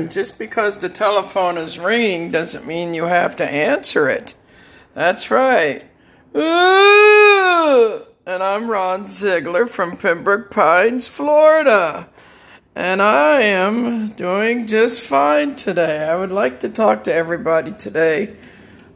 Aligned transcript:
Afternoon. 0.00 0.24
Just 0.24 0.38
because 0.38 0.78
the 0.78 0.88
telephone 0.88 1.58
is 1.58 1.78
ringing 1.78 2.30
doesn't 2.30 2.66
mean 2.66 2.94
you 2.94 3.04
have 3.04 3.36
to 3.36 3.44
answer 3.44 4.08
it. 4.08 4.34
That's 4.94 5.30
right. 5.30 5.82
And 6.34 6.42
I'm 8.42 8.70
Ron 8.70 9.04
Ziegler 9.04 9.66
from 9.66 9.96
Pembroke 9.96 10.50
Pines, 10.50 11.08
Florida. 11.08 12.08
And 12.74 13.02
I 13.02 13.42
am 13.42 14.08
doing 14.10 14.66
just 14.66 15.02
fine 15.02 15.56
today. 15.56 16.04
I 16.04 16.16
would 16.16 16.32
like 16.32 16.60
to 16.60 16.68
talk 16.68 17.04
to 17.04 17.12
everybody 17.12 17.72
today 17.72 18.36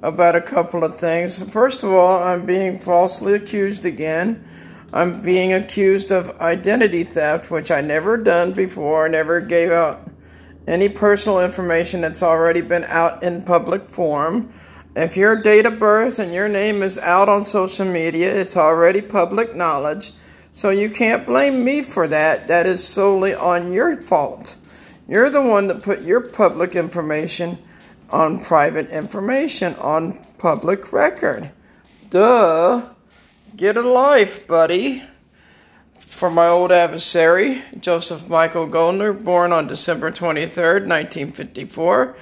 about 0.00 0.36
a 0.36 0.40
couple 0.40 0.84
of 0.84 0.98
things. 0.98 1.42
First 1.50 1.82
of 1.82 1.90
all, 1.90 2.22
I'm 2.22 2.46
being 2.46 2.78
falsely 2.78 3.34
accused 3.34 3.84
again 3.84 4.44
I'm 4.94 5.20
being 5.22 5.52
accused 5.52 6.12
of 6.12 6.40
identity 6.40 7.02
theft, 7.02 7.50
which 7.50 7.72
I 7.72 7.80
never 7.80 8.16
done 8.16 8.52
before, 8.52 9.08
never 9.08 9.40
gave 9.40 9.72
out 9.72 10.08
any 10.66 10.88
personal 10.88 11.40
information 11.40 12.00
that's 12.00 12.22
already 12.22 12.60
been 12.60 12.84
out 12.84 13.22
in 13.22 13.42
public 13.42 13.88
form. 13.88 14.52
If 14.96 15.16
your 15.16 15.40
date 15.40 15.66
of 15.66 15.78
birth 15.78 16.18
and 16.18 16.32
your 16.32 16.48
name 16.48 16.82
is 16.82 16.98
out 16.98 17.28
on 17.28 17.44
social 17.44 17.84
media, 17.84 18.34
it's 18.34 18.56
already 18.56 19.00
public 19.00 19.54
knowledge. 19.54 20.12
So 20.52 20.70
you 20.70 20.88
can't 20.88 21.26
blame 21.26 21.64
me 21.64 21.82
for 21.82 22.06
that. 22.08 22.46
That 22.46 22.66
is 22.66 22.86
solely 22.86 23.34
on 23.34 23.72
your 23.72 24.00
fault. 24.00 24.56
You're 25.08 25.30
the 25.30 25.42
one 25.42 25.66
that 25.66 25.82
put 25.82 26.02
your 26.02 26.20
public 26.20 26.76
information 26.76 27.58
on 28.10 28.42
private 28.42 28.88
information 28.90 29.74
on 29.74 30.24
public 30.38 30.92
record. 30.92 31.50
Duh. 32.10 32.88
Get 33.56 33.76
a 33.76 33.82
life, 33.82 34.46
buddy. 34.46 35.02
For 36.14 36.30
my 36.30 36.46
old 36.46 36.70
adversary, 36.70 37.64
Joseph 37.76 38.28
Michael 38.28 38.68
Goldner, 38.68 39.12
born 39.12 39.50
on 39.50 39.66
December 39.66 40.12
23rd, 40.12 40.86
1954, 40.86 42.14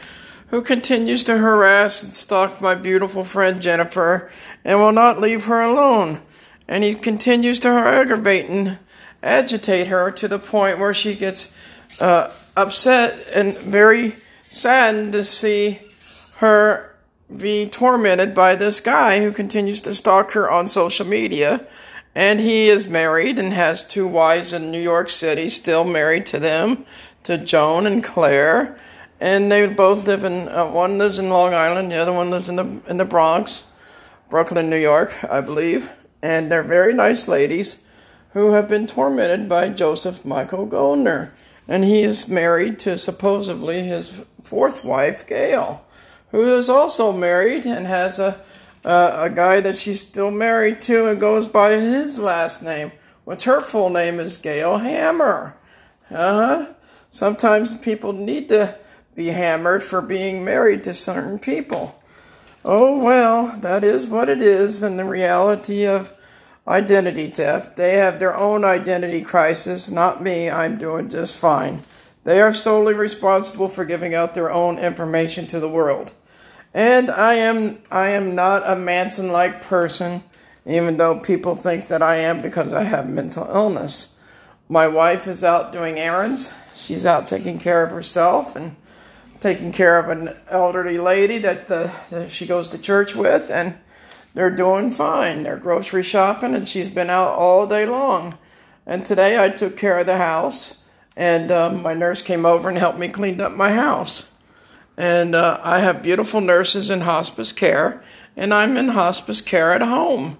who 0.47 0.63
continues 0.63 1.25
to 1.25 1.37
harass 1.37 2.03
and 2.03 2.15
stalk 2.15 2.63
my 2.63 2.75
beautiful 2.75 3.23
friend 3.23 3.61
Jennifer 3.61 4.31
and 4.65 4.79
will 4.79 4.93
not 4.93 5.21
leave 5.21 5.45
her 5.45 5.61
alone. 5.61 6.23
And 6.67 6.83
he 6.83 6.95
continues 6.95 7.61
to 7.61 7.69
aggravate 7.69 8.49
and 8.49 8.79
agitate 9.23 9.89
her 9.89 10.11
to 10.13 10.27
the 10.27 10.39
point 10.39 10.79
where 10.79 10.95
she 10.95 11.15
gets 11.15 11.55
uh, 12.01 12.33
upset 12.57 13.29
and 13.35 13.55
very 13.59 14.17
saddened 14.45 15.13
to 15.13 15.23
see 15.23 15.81
her 16.37 16.97
be 17.37 17.69
tormented 17.69 18.35
by 18.35 18.57
this 18.57 18.81
guy 18.81 19.21
who 19.21 19.33
continues 19.33 19.83
to 19.83 19.93
stalk 19.93 20.31
her 20.31 20.51
on 20.51 20.67
social 20.67 21.07
media. 21.07 21.67
And 22.15 22.41
he 22.41 22.69
is 22.69 22.87
married 22.87 23.39
and 23.39 23.53
has 23.53 23.85
two 23.85 24.07
wives 24.07 24.53
in 24.53 24.71
New 24.71 24.81
York 24.81 25.09
City, 25.09 25.49
still 25.49 25.85
married 25.85 26.27
to 26.27 26.39
them, 26.39 26.85
to 27.23 27.39
Joan 27.39 27.87
and 27.87 28.05
Claire. 28.05 28.77
And 29.21 29.51
they 29.51 29.67
both 29.67 30.07
live 30.07 30.25
in, 30.25 30.49
uh, 30.49 30.71
one 30.71 30.99
lives 30.99 31.19
in 31.19 31.31
Long 31.31 31.55
Island, 31.55 31.91
the 31.91 31.97
other 31.97 32.13
one 32.13 32.31
lives 32.31 32.49
in 32.49 32.57
the, 32.57 32.81
in 32.89 32.97
the 32.97 33.05
Bronx, 33.05 33.75
Brooklyn, 34.29 34.69
New 34.69 34.77
York, 34.77 35.25
I 35.25 35.41
believe. 35.41 35.89
And 36.21 36.51
they're 36.51 36.63
very 36.63 36.93
nice 36.93 37.29
ladies 37.29 37.83
who 38.33 38.53
have 38.53 38.69
been 38.69 38.87
tormented 38.87 39.49
by 39.49 39.69
Joseph 39.69 40.25
Michael 40.25 40.67
Goldner. 40.67 41.35
And 41.69 41.85
he 41.85 42.03
is 42.03 42.29
married 42.29 42.79
to 42.81 42.99
supposedly 42.99 43.85
his 43.85 44.25
fourth 44.43 44.85
wife, 44.85 45.27
Gail 45.27 45.85
who 46.33 46.57
is 46.57 46.69
also 46.69 47.13
married 47.13 47.65
and 47.65 47.87
has 47.87 48.19
a 48.19 48.41
uh, 48.85 49.29
a 49.31 49.31
guy 49.31 49.61
that 49.61 49.77
she's 49.77 50.01
still 50.01 50.31
married 50.31 50.81
to 50.83 51.07
and 51.09 51.21
goes 51.21 51.47
by 51.47 51.73
his 51.73 52.19
last 52.19 52.63
name. 52.63 52.93
What's 53.25 53.45
her 53.45 53.61
full 53.61 53.91
name 53.91 54.19
is 54.19 54.37
Gail 54.37 54.79
Hammer. 54.79 55.57
Uh 56.11 56.15
huh. 56.17 56.73
Sometimes 57.11 57.75
people 57.75 58.13
need 58.13 58.49
to 58.49 58.77
be 59.15 59.29
hammered 59.29 59.83
for 59.83 60.01
being 60.01 60.45
married 60.45 60.83
to 60.85 60.95
certain 60.95 61.39
people. 61.39 62.03
Oh 62.65 62.99
well, 63.03 63.57
that 63.59 63.85
is 63.85 64.07
what 64.07 64.29
it 64.29 64.41
is, 64.41 64.83
and 64.83 64.99
the 64.99 65.05
reality 65.05 65.87
of 65.87 66.13
identity 66.67 67.29
theft. 67.29 67.77
They 67.77 67.95
have 67.95 68.19
their 68.19 68.37
own 68.37 68.65
identity 68.65 69.23
crisis, 69.23 69.91
not 69.91 70.23
me. 70.23 70.49
I'm 70.49 70.79
doing 70.79 71.09
just 71.09 71.37
fine. 71.37 71.83
They 72.25 72.41
are 72.41 72.53
solely 72.53 72.95
responsible 72.95 73.69
for 73.69 73.85
giving 73.85 74.15
out 74.15 74.35
their 74.35 74.51
own 74.51 74.79
information 74.79 75.47
to 75.49 75.59
the 75.59 75.69
world. 75.69 76.13
And 76.75 77.11
I 77.11 77.35
am 77.35 77.79
I 77.91 78.09
am 78.11 78.35
not 78.35 78.69
a 78.69 78.77
Manson 78.77 79.31
like 79.31 79.63
person, 79.63 80.23
even 80.65 80.97
though 80.97 81.21
people 81.21 81.55
think 81.57 81.89
that 81.89 82.03
I 82.03 82.17
am 82.17 82.41
because 82.41 82.73
I 82.73 82.85
have 82.85 83.09
mental 83.09 83.47
illness. 83.47 84.19
My 84.69 84.89
wife 84.89 85.27
is 85.27 85.45
out 85.45 85.73
doing 85.73 85.99
errands. 85.99 86.53
She's 86.75 87.05
out 87.05 87.29
taking 87.29 87.59
care 87.59 87.85
of 87.85 87.91
herself 87.91 88.57
and 88.57 88.77
taking 89.39 89.73
care 89.73 89.99
of 89.99 90.09
an 90.09 90.35
elderly 90.49 90.97
lady 90.97 91.37
that, 91.39 91.69
the, 91.69 91.93
that 92.11 92.31
she 92.31 92.47
goes 92.47 92.69
to 92.71 92.79
church 92.79 93.15
with, 93.15 93.51
and 93.51 93.77
they're 94.35 94.55
doing 94.55 94.91
fine. 94.91 95.43
They're 95.43 95.59
grocery 95.59 96.03
shopping, 96.03 96.55
and 96.55 96.67
she's 96.67 96.89
been 96.89 97.11
out 97.11 97.35
all 97.35 97.67
day 97.67 97.85
long. 97.85 98.39
And 98.87 99.05
today 99.05 99.43
I 99.43 99.51
took 99.51 99.77
care 99.77 99.99
of 99.99 100.07
the 100.07 100.17
house, 100.17 100.85
and 101.17 101.51
um, 101.51 101.83
my 101.83 101.93
nurse 101.93 102.23
came 102.23 102.47
over 102.47 102.69
and 102.69 102.79
helped 102.79 102.99
me 102.99 103.09
clean 103.09 103.41
up 103.41 103.53
my 103.53 103.73
house. 103.73 104.32
And 104.97 105.35
uh, 105.35 105.61
I 105.63 105.81
have 105.81 106.03
beautiful 106.03 106.41
nurses 106.41 106.91
in 106.91 107.03
hospice 107.03 107.53
care, 107.53 108.03
and 108.37 108.53
I'm 108.53 108.77
in 108.77 108.89
hospice 108.89 109.41
care 109.41 109.73
at 109.73 109.83
home. 109.83 110.39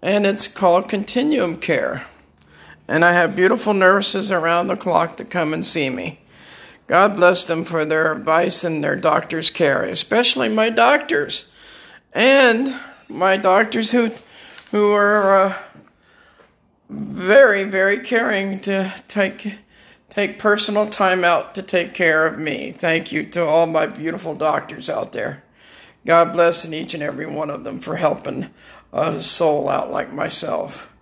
And 0.00 0.26
it's 0.26 0.46
called 0.46 0.88
continuum 0.88 1.56
care. 1.56 2.06
And 2.88 3.04
I 3.04 3.12
have 3.12 3.36
beautiful 3.36 3.74
nurses 3.74 4.32
around 4.32 4.66
the 4.66 4.76
clock 4.76 5.16
to 5.18 5.24
come 5.24 5.54
and 5.54 5.64
see 5.64 5.88
me. 5.88 6.20
God 6.86 7.16
bless 7.16 7.44
them 7.44 7.64
for 7.64 7.84
their 7.84 8.12
advice 8.12 8.64
and 8.64 8.82
their 8.82 8.96
doctor's 8.96 9.50
care, 9.50 9.84
especially 9.84 10.48
my 10.48 10.68
doctors. 10.68 11.54
And 12.12 12.74
my 13.08 13.36
doctors 13.36 13.92
who 13.92 14.10
who 14.72 14.90
are 14.92 15.36
uh, 15.36 15.58
very, 16.88 17.64
very 17.64 17.98
caring 17.98 18.58
to 18.60 18.92
take 19.06 19.58
take 20.12 20.38
personal 20.38 20.86
time 20.86 21.24
out 21.24 21.54
to 21.54 21.62
take 21.62 21.94
care 21.94 22.26
of 22.26 22.38
me. 22.38 22.70
Thank 22.70 23.12
you 23.12 23.24
to 23.24 23.46
all 23.46 23.66
my 23.66 23.86
beautiful 23.86 24.34
doctors 24.34 24.90
out 24.90 25.12
there. 25.12 25.42
God 26.04 26.34
bless 26.34 26.66
in 26.66 26.74
each 26.74 26.92
and 26.92 27.02
every 27.02 27.24
one 27.24 27.48
of 27.48 27.64
them 27.64 27.78
for 27.78 27.96
helping 27.96 28.50
a 28.92 29.22
soul 29.22 29.70
out 29.70 29.90
like 29.90 30.12
myself 30.12 30.92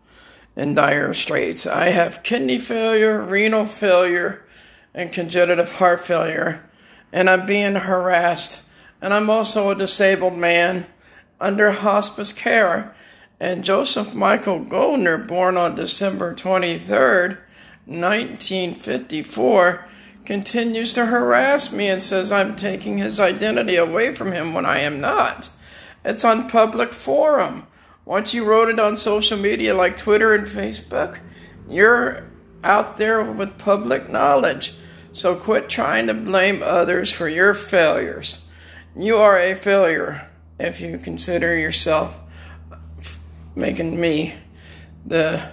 in 0.55 0.75
dire 0.75 1.13
straits. 1.13 1.67
I 1.67 1.89
have 1.89 2.23
kidney 2.23 2.61
failure, 2.61 3.21
renal 3.21 3.65
failure, 3.65 4.45
and 4.95 5.13
congenital 5.13 5.67
heart 5.67 6.03
failure, 6.03 6.71
and 7.13 7.29
I'm 7.29 7.47
being 7.47 7.75
harassed. 7.75 8.65
And 9.03 9.13
I'm 9.13 9.29
also 9.29 9.71
a 9.71 9.75
disabled 9.75 10.37
man 10.37 10.87
under 11.41 11.73
hospice 11.73 12.33
care. 12.33 12.95
And 13.41 13.65
Joseph 13.65 14.15
Michael 14.15 14.65
Goldner, 14.65 15.19
born 15.19 15.57
on 15.57 15.75
December 15.75 16.33
23rd, 16.33 17.39
1954 17.87 19.87
continues 20.25 20.93
to 20.93 21.07
harass 21.07 21.73
me 21.73 21.89
and 21.89 22.01
says 22.01 22.31
I'm 22.31 22.55
taking 22.55 22.99
his 22.99 23.19
identity 23.19 23.77
away 23.77 24.15
from 24.15 24.33
him 24.33 24.55
when 24.55 24.67
I 24.67 24.81
am 24.81 25.01
not. 25.01 25.49
It's 26.05 26.25
on 26.25 26.49
public 26.49 26.93
forum. 26.93 27.67
Once 28.05 28.33
you 28.33 28.45
wrote 28.45 28.69
it 28.69 28.79
on 28.79 28.97
social 28.97 29.39
media 29.39 29.75
like 29.75 29.97
Twitter 29.97 30.35
and 30.35 30.47
Facebook, 30.47 31.19
you're 31.69 32.25
out 32.63 32.97
there 32.97 33.23
with 33.23 33.59
public 33.59 34.09
knowledge. 34.09 34.75
So 35.13 35.35
quit 35.35 35.69
trying 35.69 36.07
to 36.07 36.15
blame 36.15 36.63
others 36.63 37.11
for 37.11 37.29
your 37.29 37.55
failures. 37.55 38.49
You 38.95 39.17
are 39.17 39.39
a 39.39 39.55
failure 39.55 40.29
if 40.59 40.81
you 40.81 40.99
consider 40.99 41.57
yourself 41.57 42.21
making 43.55 44.01
me 44.01 44.35
the 45.05 45.51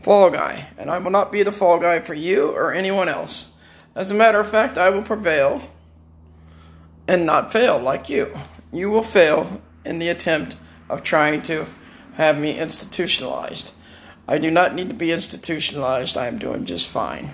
fall 0.00 0.30
guy, 0.30 0.68
and 0.78 0.90
I 0.90 0.98
will 0.98 1.10
not 1.10 1.30
be 1.30 1.42
the 1.42 1.52
fall 1.52 1.78
guy 1.78 2.00
for 2.00 2.14
you 2.14 2.50
or 2.50 2.72
anyone 2.72 3.08
else. 3.08 3.58
As 3.94 4.10
a 4.10 4.14
matter 4.14 4.40
of 4.40 4.50
fact, 4.50 4.78
I 4.78 4.90
will 4.90 5.02
prevail 5.02 5.62
and 7.06 7.26
not 7.26 7.52
fail 7.52 7.78
like 7.78 8.08
you. 8.08 8.34
You 8.72 8.90
will 8.90 9.02
fail 9.02 9.60
in 9.84 9.98
the 9.98 10.08
attempt 10.08 10.56
of 10.88 11.02
trying 11.02 11.42
to 11.42 11.66
have 12.14 12.38
me 12.38 12.58
institutionalized. 12.58 13.72
I 14.26 14.38
do 14.38 14.50
not 14.50 14.74
need 14.74 14.88
to 14.88 14.94
be 14.94 15.12
institutionalized. 15.12 16.16
I 16.16 16.26
am 16.26 16.38
doing 16.38 16.64
just 16.64 16.88
fine. 16.88 17.30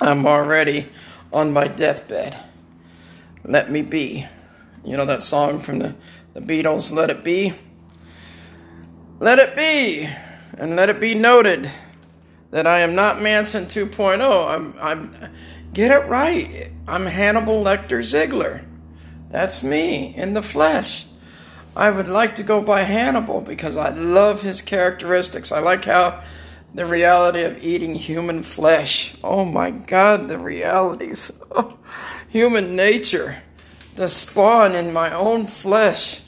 I'm 0.00 0.26
already 0.26 0.86
on 1.32 1.52
my 1.52 1.68
deathbed. 1.68 2.38
Let 3.44 3.70
me 3.70 3.82
be. 3.82 4.26
You 4.84 4.96
know 4.96 5.06
that 5.06 5.22
song 5.22 5.60
from 5.60 5.80
the, 5.80 5.94
the 6.34 6.40
Beatles, 6.40 6.92
Let 6.92 7.10
It 7.10 7.24
Be? 7.24 7.54
Let 9.18 9.38
it 9.38 9.54
be 9.54 10.08
and 10.58 10.76
let 10.76 10.88
it 10.88 11.00
be 11.00 11.14
noted 11.14 11.70
that 12.50 12.66
I 12.66 12.80
am 12.80 12.94
not 12.94 13.22
Manson 13.22 13.64
2.0. 13.64 14.48
I'm, 14.48 14.74
I'm, 14.80 15.14
get 15.72 15.90
it 15.90 16.06
right. 16.08 16.70
I'm 16.86 17.06
Hannibal 17.06 17.64
Lecter 17.64 18.02
Ziegler. 18.02 18.62
That's 19.30 19.62
me 19.62 20.14
in 20.14 20.34
the 20.34 20.42
flesh. 20.42 21.06
I 21.74 21.90
would 21.90 22.08
like 22.08 22.34
to 22.34 22.42
go 22.42 22.60
by 22.60 22.82
Hannibal 22.82 23.40
because 23.40 23.78
I 23.78 23.90
love 23.90 24.42
his 24.42 24.60
characteristics. 24.60 25.50
I 25.50 25.60
like 25.60 25.86
how 25.86 26.22
the 26.74 26.84
reality 26.84 27.42
of 27.42 27.64
eating 27.64 27.94
human 27.94 28.42
flesh. 28.42 29.14
Oh 29.24 29.46
my 29.46 29.70
God, 29.70 30.28
the 30.28 30.38
realities. 30.38 31.30
Oh, 31.50 31.78
human 32.28 32.76
nature. 32.76 33.42
The 33.96 34.08
spawn 34.08 34.74
in 34.74 34.92
my 34.92 35.14
own 35.14 35.46
flesh. 35.46 36.22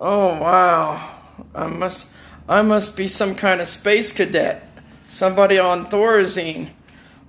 Oh 0.00 0.40
wow. 0.40 1.10
I 1.54 1.66
must 1.66 2.08
I 2.48 2.62
must 2.62 2.96
be 2.96 3.08
some 3.08 3.34
kind 3.34 3.60
of 3.60 3.68
space 3.68 4.12
cadet. 4.12 4.62
Somebody 5.08 5.58
on 5.58 5.86
Thorazine 5.86 6.70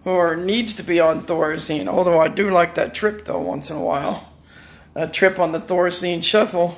or 0.03 0.35
needs 0.35 0.73
to 0.75 0.83
be 0.83 0.99
on 0.99 1.21
Thorazine. 1.21 1.87
Although 1.87 2.19
I 2.19 2.27
do 2.27 2.49
like 2.49 2.75
that 2.75 2.93
trip 2.93 3.25
though 3.25 3.39
once 3.39 3.69
in 3.69 3.77
a 3.77 3.83
while. 3.83 4.31
A 4.93 5.07
trip 5.07 5.39
on 5.39 5.51
the 5.51 5.59
Thorazine 5.59 6.23
shuffle. 6.23 6.77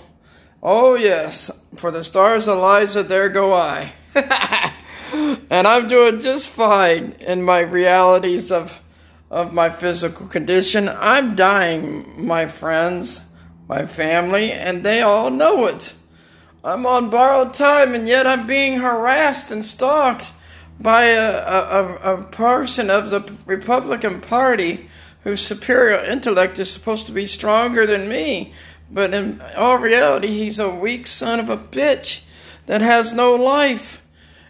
Oh 0.61 0.95
yes, 0.95 1.51
for 1.75 1.91
the 1.91 2.03
stars 2.03 2.47
Eliza, 2.47 3.03
there 3.03 3.29
go 3.29 3.53
I. 3.53 3.93
and 5.13 5.67
I'm 5.67 5.87
doing 5.87 6.19
just 6.19 6.47
fine 6.47 7.15
in 7.19 7.43
my 7.43 7.59
realities 7.59 8.51
of 8.51 8.81
of 9.29 9.53
my 9.53 9.69
physical 9.69 10.27
condition. 10.27 10.87
I'm 10.87 11.35
dying, 11.35 12.25
my 12.25 12.47
friends, 12.47 13.23
my 13.67 13.85
family, 13.85 14.51
and 14.51 14.83
they 14.83 15.01
all 15.01 15.29
know 15.29 15.65
it. 15.65 15.93
I'm 16.67 16.85
on 16.85 17.09
borrowed 17.09 17.53
time, 17.53 17.95
and 17.95 18.09
yet 18.09 18.27
I'm 18.27 18.45
being 18.45 18.79
harassed 18.79 19.51
and 19.51 19.63
stalked 19.63 20.33
by 20.77 21.05
a, 21.05 21.21
a, 21.21 22.15
a 22.15 22.23
person 22.25 22.89
of 22.89 23.09
the 23.09 23.33
Republican 23.45 24.19
Party 24.19 24.89
whose 25.23 25.39
superior 25.39 26.03
intellect 26.03 26.59
is 26.59 26.69
supposed 26.69 27.05
to 27.05 27.13
be 27.13 27.25
stronger 27.25 27.85
than 27.85 28.09
me. 28.09 28.53
But 28.91 29.13
in 29.13 29.41
all 29.55 29.77
reality, 29.77 30.27
he's 30.27 30.59
a 30.59 30.69
weak 30.69 31.07
son 31.07 31.39
of 31.39 31.49
a 31.49 31.55
bitch 31.55 32.25
that 32.65 32.81
has 32.81 33.13
no 33.13 33.33
life. 33.33 34.01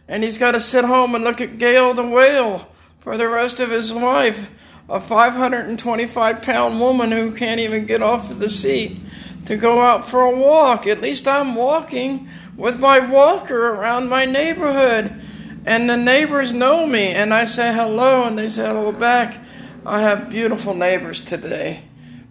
And 0.07 0.23
he's 0.23 0.39
got 0.39 0.53
to 0.53 0.59
sit 0.59 0.85
home 0.85 1.13
and 1.13 1.23
look 1.23 1.39
at 1.39 1.59
Gail 1.59 1.93
the 1.93 2.03
whale 2.03 2.67
for 2.99 3.15
the 3.15 3.29
rest 3.29 3.59
of 3.59 3.69
his 3.69 3.91
life. 3.93 4.49
A 4.89 4.99
525 4.99 6.41
pound 6.41 6.79
woman 6.79 7.11
who 7.11 7.31
can't 7.35 7.59
even 7.59 7.85
get 7.85 8.01
off 8.01 8.31
of 8.31 8.39
the 8.39 8.49
seat 8.49 8.97
to 9.47 9.57
go 9.57 9.81
out 9.81 10.07
for 10.07 10.21
a 10.21 10.35
walk. 10.35 10.87
At 10.87 11.01
least 11.01 11.27
I'm 11.27 11.55
walking 11.55 12.29
with 12.55 12.79
my 12.79 12.99
walker 12.99 13.69
around 13.69 14.07
my 14.07 14.25
neighborhood 14.25 15.21
and 15.67 15.89
the 15.89 15.97
neighbors 15.97 16.53
know 16.53 16.87
me, 16.87 17.09
and 17.09 17.33
I 17.33 17.43
say 17.43 17.73
hello, 17.73 18.23
and 18.23 18.39
they 18.39 18.47
say 18.47 18.65
hello 18.65 18.93
back. 18.93 19.37
I 19.85 19.99
have 19.99 20.29
beautiful 20.29 20.73
neighbors 20.73 21.21
today. 21.25 21.83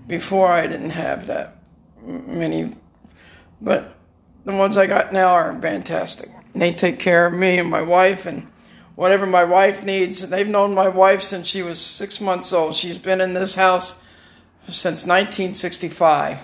Before 0.06 0.48
I 0.48 0.66
didn't 0.66 0.90
have 0.90 1.26
that 1.26 1.58
many, 2.02 2.70
but 3.60 3.94
the 4.46 4.54
ones 4.54 4.78
I 4.78 4.86
got 4.86 5.12
now 5.12 5.34
are 5.34 5.60
fantastic. 5.60 6.30
They 6.54 6.72
take 6.72 6.98
care 6.98 7.26
of 7.26 7.34
me 7.34 7.58
and 7.58 7.68
my 7.68 7.82
wife, 7.82 8.24
and 8.24 8.46
whatever 8.94 9.26
my 9.26 9.44
wife 9.44 9.84
needs. 9.84 10.26
They've 10.26 10.48
known 10.48 10.72
my 10.72 10.88
wife 10.88 11.20
since 11.20 11.46
she 11.46 11.60
was 11.60 11.78
six 11.78 12.22
months 12.22 12.54
old. 12.54 12.74
She's 12.74 12.96
been 12.96 13.20
in 13.20 13.34
this 13.34 13.56
house 13.56 14.02
since 14.68 15.04
1965. 15.04 16.42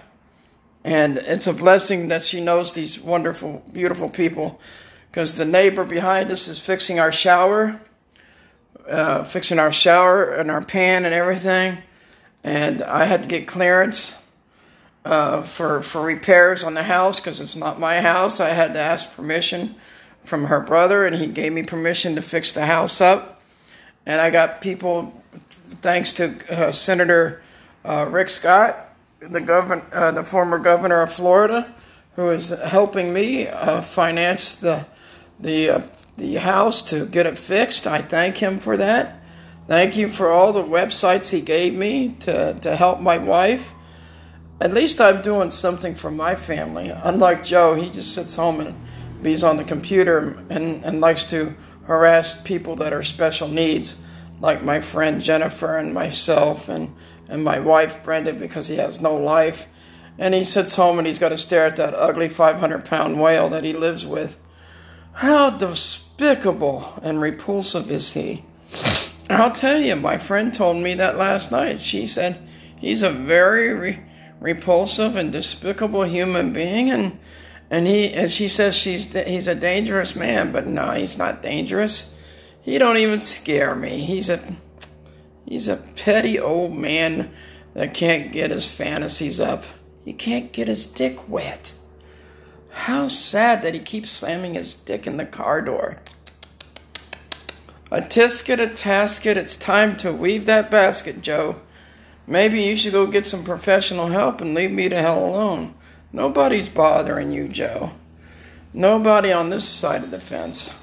And 0.85 1.19
it's 1.19 1.47
a 1.47 1.53
blessing 1.53 2.09
that 2.09 2.25
she 2.25 2.41
knows 2.41 2.75
these 2.75 3.01
wonderful, 3.01 3.65
beautiful 3.73 4.09
people 4.09 4.61
because 5.11 5.37
the 5.37 5.45
neighbor 5.45 5.85
behind 5.85 6.31
us 6.31 6.49
is 6.49 6.61
fixing 6.61 6.99
our 6.99 7.13
shower, 7.13 7.81
uh, 8.89 9.23
fixing 9.25 9.59
our 9.59 9.71
shower 9.71 10.31
and 10.31 10.51
our 10.51 10.65
pan 10.65 11.05
and 11.05 11.15
everything. 11.15 11.79
And 12.43 12.83
I 12.83 13.05
had 13.05 13.23
to 13.23 13.29
get 13.29 13.47
clearance 13.47 14.21
uh, 15.05 15.43
for 15.43 15.83
for 15.83 16.03
repairs 16.03 16.65
on 16.65 16.75
the 16.75 16.83
house 16.85 17.21
because 17.21 17.41
it's 17.41 17.57
not 17.57 17.79
my 17.79 18.01
house. 18.01 18.41
I 18.41 18.51
had 18.51 18.73
to 18.75 18.81
ask 18.81 19.15
permission 19.15 19.75
from 20.25 20.45
her 20.45 20.61
brother, 20.61 21.07
and 21.07 21.17
he 21.17 21.27
gave 21.27 21.53
me 21.53 21.63
permission 21.63 22.15
to 22.15 22.23
fix 22.23 22.53
the 22.53 22.67
house 22.67 23.01
up. 23.01 23.43
And 24.07 24.21
I 24.21 24.31
got 24.31 24.61
people, 24.61 25.23
thanks 25.81 26.13
to 26.15 26.35
uh, 26.51 26.73
Senator 26.73 27.43
uh, 27.85 28.07
Rick 28.11 28.29
Scott, 28.29 28.92
the 29.29 29.41
governor, 29.41 29.87
uh, 29.93 30.11
the 30.13 30.25
former 30.25 30.59
governor 30.59 31.03
of 31.03 31.13
Florida, 31.13 31.73
who 32.17 32.31
is 32.31 32.51
helping 32.51 33.13
me 33.13 33.49
uh, 33.49 33.81
finance 33.81 34.55
the 34.57 34.87
the 35.39 35.71
uh, 35.71 35.83
the 36.17 36.35
house 36.37 36.83
to 36.83 37.07
get 37.07 37.27
it 37.27 37.39
fixed. 37.39 37.87
I 37.87 38.03
thank 38.03 38.39
him 38.39 38.59
for 38.59 38.77
that. 38.77 39.21
Thank 39.69 39.97
you 39.97 40.09
for 40.09 40.29
all 40.29 40.53
the 40.53 40.65
websites 40.65 41.31
he 41.31 41.41
gave 41.41 41.75
me 41.75 42.11
to, 42.21 42.55
to 42.61 42.77
help 42.77 43.01
my 43.01 43.17
wife. 43.17 43.73
At 44.61 44.75
least 44.75 45.01
I'm 45.01 45.23
doing 45.23 45.51
something 45.51 45.95
for 45.95 46.11
my 46.11 46.35
family. 46.35 46.91
Unlike 46.91 47.45
Joe, 47.45 47.75
he 47.75 47.89
just 47.89 48.15
sits 48.15 48.35
home 48.35 48.61
and 48.61 48.77
he's 49.25 49.45
on 49.45 49.57
the 49.57 49.65
computer 49.65 50.45
and, 50.51 50.85
and 50.85 51.01
likes 51.01 51.25
to 51.31 51.55
harass 51.87 52.43
people 52.43 52.77
that 52.77 52.93
are 52.93 53.03
special 53.03 53.49
needs, 53.49 54.07
like 54.41 54.63
my 54.63 54.81
friend 54.81 55.23
Jennifer 55.23 55.79
and 55.79 55.95
myself 55.95 56.69
and, 56.69 56.95
and 57.29 57.45
my 57.45 57.59
wife 57.59 58.03
Brenda 58.03 58.33
because 58.33 58.69
he 58.69 58.77
has 58.77 59.01
no 59.01 59.15
life. 59.17 59.67
And 60.19 60.35
he 60.35 60.45
sits 60.45 60.77
home 60.77 60.99
and 60.99 61.07
he's 61.07 61.19
got 61.19 61.31
to 61.31 61.37
stare 61.37 61.67
at 61.67 61.77
that 61.77 61.95
ugly 61.95 62.29
500 62.29 62.85
pound 62.85 63.21
whale 63.21 63.49
that 63.49 63.65
he 63.65 63.73
lives 63.73 64.07
with. 64.07 64.37
How 65.15 65.51
despicable 65.51 67.01
and 67.03 67.21
repulsive 67.21 67.91
is 67.91 68.13
he? 68.13 68.45
I'll 69.31 69.53
tell 69.53 69.81
you, 69.81 69.97
my 69.97 70.19
friend 70.19 70.53
told 70.53 70.79
me 70.79 70.95
that 70.95 71.17
last 71.17 71.51
night. 71.51 71.81
She 71.81 72.07
said 72.07 72.39
he's 72.77 73.03
a 73.03 73.11
very 73.11 73.73
re- 73.73 74.03
repulsive 74.41 75.17
and 75.17 75.33
despicable 75.33 76.05
human 76.05 76.53
being, 76.53 76.91
and 76.91 77.19
and 77.71 77.87
he 77.87 78.13
and 78.13 78.31
she 78.31 78.49
says 78.49 78.77
she's 78.77 79.15
he's 79.15 79.49
a 79.49 79.55
dangerous 79.55 80.15
man, 80.17 80.53
but 80.53 80.67
no, 80.67 80.91
he's 80.93 81.17
not 81.17 81.43
dangerous. 81.43 82.19
He 82.61 82.79
don't 82.79 82.99
even 82.99 83.19
scare 83.19 83.75
me. 83.75 83.99
He's 83.99 84.29
a 84.29 84.41
he's 85.47 85.69
a 85.69 85.77
petty 85.77 86.39
old 86.39 86.73
man 86.73 87.31
that 87.75 87.95
can't 87.95 88.33
get 88.33 88.51
his 88.51 88.69
fantasies 88.69 89.41
up. 89.41 89.65
He 90.05 90.13
can't 90.13 90.53
get 90.53 90.69
his 90.69 90.87
dick 90.87 91.29
wet. 91.29 91.75
How 92.71 93.09
sad 93.09 93.63
that 93.63 93.75
he 93.75 93.81
keeps 93.81 94.11
slamming 94.11 94.55
his 94.55 94.75
dick 94.75 95.07
in 95.07 95.17
the 95.17 95.27
car 95.27 95.61
door. 95.61 95.99
A 97.91 98.01
tisket, 98.01 98.59
a 98.59 98.69
tasket, 98.69 99.37
it's 99.37 99.57
time 99.57 99.97
to 99.99 100.13
weave 100.13 100.47
that 100.47 100.71
basket, 100.71 101.21
Joe. 101.21 101.57
Maybe 102.27 102.63
you 102.63 102.75
should 102.75 102.93
go 102.93 103.07
get 103.07 103.27
some 103.27 103.45
professional 103.45 104.09
help 104.09 104.41
and 104.41 104.55
leave 104.55 104.71
me 104.71 104.89
to 104.89 104.97
hell 104.97 105.25
alone. 105.25 105.75
Nobody's 106.13 106.69
bothering 106.69 107.33
you, 107.33 107.49
Joe. 107.49 107.93
Nobody 108.73 109.33
on 109.33 109.51
this 109.51 109.69
side 109.69 110.05
of 110.05 110.11
the 110.11 110.21
fence. 110.21 110.75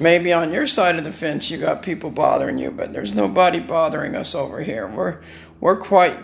Maybe 0.00 0.32
on 0.32 0.50
your 0.50 0.66
side 0.66 0.96
of 0.96 1.04
the 1.04 1.12
fence 1.12 1.50
you 1.50 1.58
got 1.58 1.82
people 1.82 2.08
bothering 2.08 2.56
you, 2.56 2.70
but 2.70 2.94
there's 2.94 3.14
nobody 3.14 3.60
bothering 3.60 4.16
us 4.16 4.34
over 4.34 4.62
here. 4.62 4.88
We're 4.88 5.20
we're 5.60 5.76
quite 5.76 6.16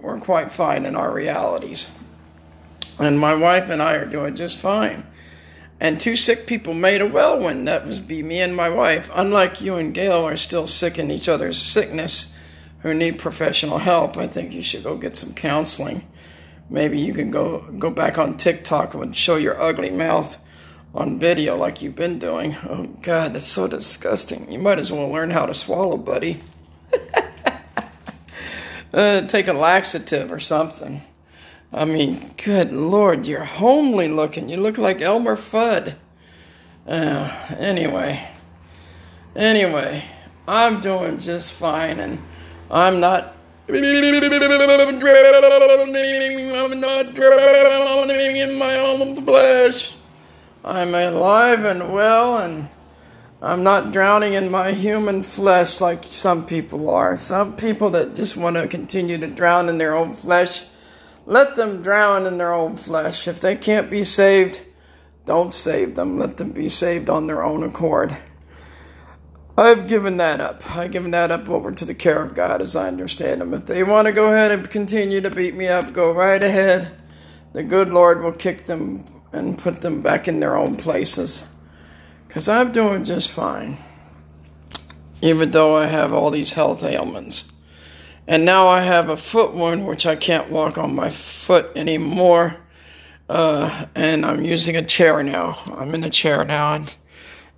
we're 0.00 0.18
quite 0.18 0.50
fine 0.50 0.84
in 0.84 0.96
our 0.96 1.14
realities. 1.14 1.96
And 2.98 3.20
my 3.20 3.36
wife 3.36 3.70
and 3.70 3.80
I 3.80 3.94
are 3.94 4.06
doing 4.06 4.34
just 4.34 4.58
fine. 4.58 5.06
And 5.78 6.00
two 6.00 6.16
sick 6.16 6.48
people 6.48 6.74
made 6.74 7.00
a 7.00 7.06
well 7.06 7.38
one. 7.38 7.64
That 7.64 7.86
was 7.86 8.00
be 8.00 8.24
me 8.24 8.40
and 8.40 8.56
my 8.56 8.68
wife. 8.68 9.08
Unlike 9.14 9.60
you 9.60 9.76
and 9.76 9.94
Gail 9.94 10.26
are 10.26 10.36
still 10.36 10.66
sick 10.66 10.98
in 10.98 11.12
each 11.12 11.28
other's 11.28 11.56
sickness 11.56 12.36
who 12.80 12.92
need 12.92 13.20
professional 13.20 13.78
help, 13.78 14.16
I 14.16 14.26
think 14.26 14.52
you 14.52 14.62
should 14.62 14.82
go 14.82 14.96
get 14.96 15.14
some 15.14 15.32
counseling. 15.32 16.08
Maybe 16.68 16.98
you 16.98 17.14
can 17.14 17.30
go 17.30 17.60
go 17.78 17.90
back 17.90 18.18
on 18.18 18.36
TikTok 18.36 18.94
and 18.94 19.16
show 19.16 19.36
your 19.36 19.60
ugly 19.62 19.90
mouth 19.90 20.41
on 20.94 21.18
video 21.18 21.56
like 21.56 21.80
you've 21.80 21.96
been 21.96 22.18
doing. 22.18 22.54
Oh 22.68 22.84
God, 23.02 23.34
that's 23.34 23.46
so 23.46 23.66
disgusting. 23.66 24.52
You 24.52 24.58
might 24.58 24.78
as 24.78 24.92
well 24.92 25.08
learn 25.08 25.30
how 25.30 25.46
to 25.46 25.54
swallow, 25.54 25.96
buddy. 25.96 26.42
uh, 28.92 29.26
take 29.26 29.48
a 29.48 29.54
laxative 29.54 30.30
or 30.30 30.40
something. 30.40 31.00
I 31.72 31.86
mean, 31.86 32.34
good 32.44 32.70
lord, 32.70 33.26
you're 33.26 33.44
homely 33.44 34.08
looking. 34.08 34.50
You 34.50 34.58
look 34.58 34.76
like 34.76 35.00
Elmer 35.00 35.36
Fudd. 35.36 35.94
Uh, 36.86 37.34
anyway, 37.58 38.28
anyway, 39.34 40.04
I'm 40.46 40.82
doing 40.82 41.18
just 41.18 41.52
fine, 41.52 41.98
and 42.00 42.20
I'm 42.70 43.00
not. 43.00 43.36
I'm 43.68 43.80
not 46.80 47.14
drowning 47.14 48.36
in 48.36 48.58
my 48.58 48.76
own 48.76 49.24
flesh. 49.24 49.96
I'm 50.64 50.94
alive 50.94 51.64
and 51.64 51.92
well, 51.92 52.38
and 52.38 52.68
I'm 53.40 53.62
not 53.62 53.92
drowning 53.92 54.34
in 54.34 54.50
my 54.50 54.72
human 54.72 55.22
flesh 55.22 55.80
like 55.80 56.04
some 56.04 56.46
people 56.46 56.90
are. 56.90 57.16
Some 57.16 57.56
people 57.56 57.90
that 57.90 58.14
just 58.14 58.36
want 58.36 58.56
to 58.56 58.68
continue 58.68 59.18
to 59.18 59.26
drown 59.26 59.68
in 59.68 59.78
their 59.78 59.96
own 59.96 60.14
flesh 60.14 60.66
let 61.26 61.54
them 61.54 61.82
drown 61.82 62.26
in 62.26 62.38
their 62.38 62.52
own 62.52 62.76
flesh. 62.76 63.28
If 63.28 63.40
they 63.40 63.56
can't 63.56 63.90
be 63.90 64.02
saved, 64.02 64.62
don't 65.24 65.54
save 65.54 65.94
them. 65.94 66.18
Let 66.18 66.36
them 66.36 66.50
be 66.50 66.68
saved 66.68 67.08
on 67.08 67.26
their 67.26 67.44
own 67.44 67.62
accord. 67.62 68.16
I've 69.56 69.86
given 69.86 70.16
that 70.16 70.40
up. 70.40 70.68
I've 70.74 70.90
given 70.90 71.12
that 71.12 71.30
up 71.30 71.48
over 71.48 71.70
to 71.70 71.84
the 71.84 71.94
care 71.94 72.22
of 72.22 72.34
God 72.34 72.60
as 72.60 72.74
I 72.74 72.88
understand 72.88 73.40
them. 73.40 73.54
If 73.54 73.66
they 73.66 73.84
want 73.84 74.06
to 74.06 74.12
go 74.12 74.32
ahead 74.32 74.50
and 74.50 74.68
continue 74.68 75.20
to 75.20 75.30
beat 75.30 75.54
me 75.54 75.68
up, 75.68 75.92
go 75.92 76.10
right 76.10 76.42
ahead. 76.42 76.90
The 77.52 77.62
good 77.62 77.90
Lord 77.90 78.22
will 78.22 78.32
kick 78.32 78.64
them 78.64 79.04
and 79.32 79.58
put 79.58 79.80
them 79.82 80.02
back 80.02 80.28
in 80.28 80.40
their 80.40 80.56
own 80.56 80.76
places. 80.76 81.44
Because 82.28 82.48
I'm 82.48 82.72
doing 82.72 83.04
just 83.04 83.30
fine. 83.30 83.78
Even 85.20 85.50
though 85.50 85.76
I 85.76 85.86
have 85.86 86.12
all 86.12 86.30
these 86.30 86.52
health 86.52 86.82
ailments. 86.82 87.52
And 88.26 88.44
now 88.44 88.68
I 88.68 88.82
have 88.82 89.08
a 89.08 89.16
foot 89.16 89.52
wound, 89.52 89.86
which 89.86 90.06
I 90.06 90.16
can't 90.16 90.50
walk 90.50 90.78
on 90.78 90.94
my 90.94 91.10
foot 91.10 91.70
anymore. 91.76 92.56
Uh, 93.28 93.86
and 93.94 94.24
I'm 94.24 94.44
using 94.44 94.76
a 94.76 94.84
chair 94.84 95.22
now. 95.22 95.60
I'm 95.66 95.94
in 95.94 96.04
a 96.04 96.10
chair 96.10 96.44
now, 96.44 96.74
and, 96.74 96.94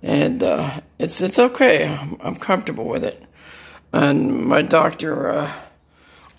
and 0.01 0.43
uh, 0.43 0.81
it's 0.99 1.21
it's 1.21 1.37
okay. 1.37 1.87
I'm, 2.21 2.35
comfortable 2.35 2.85
with 2.85 3.03
it. 3.03 3.21
And 3.91 4.45
my 4.45 4.61
doctor 4.61 5.29
uh, 5.29 5.53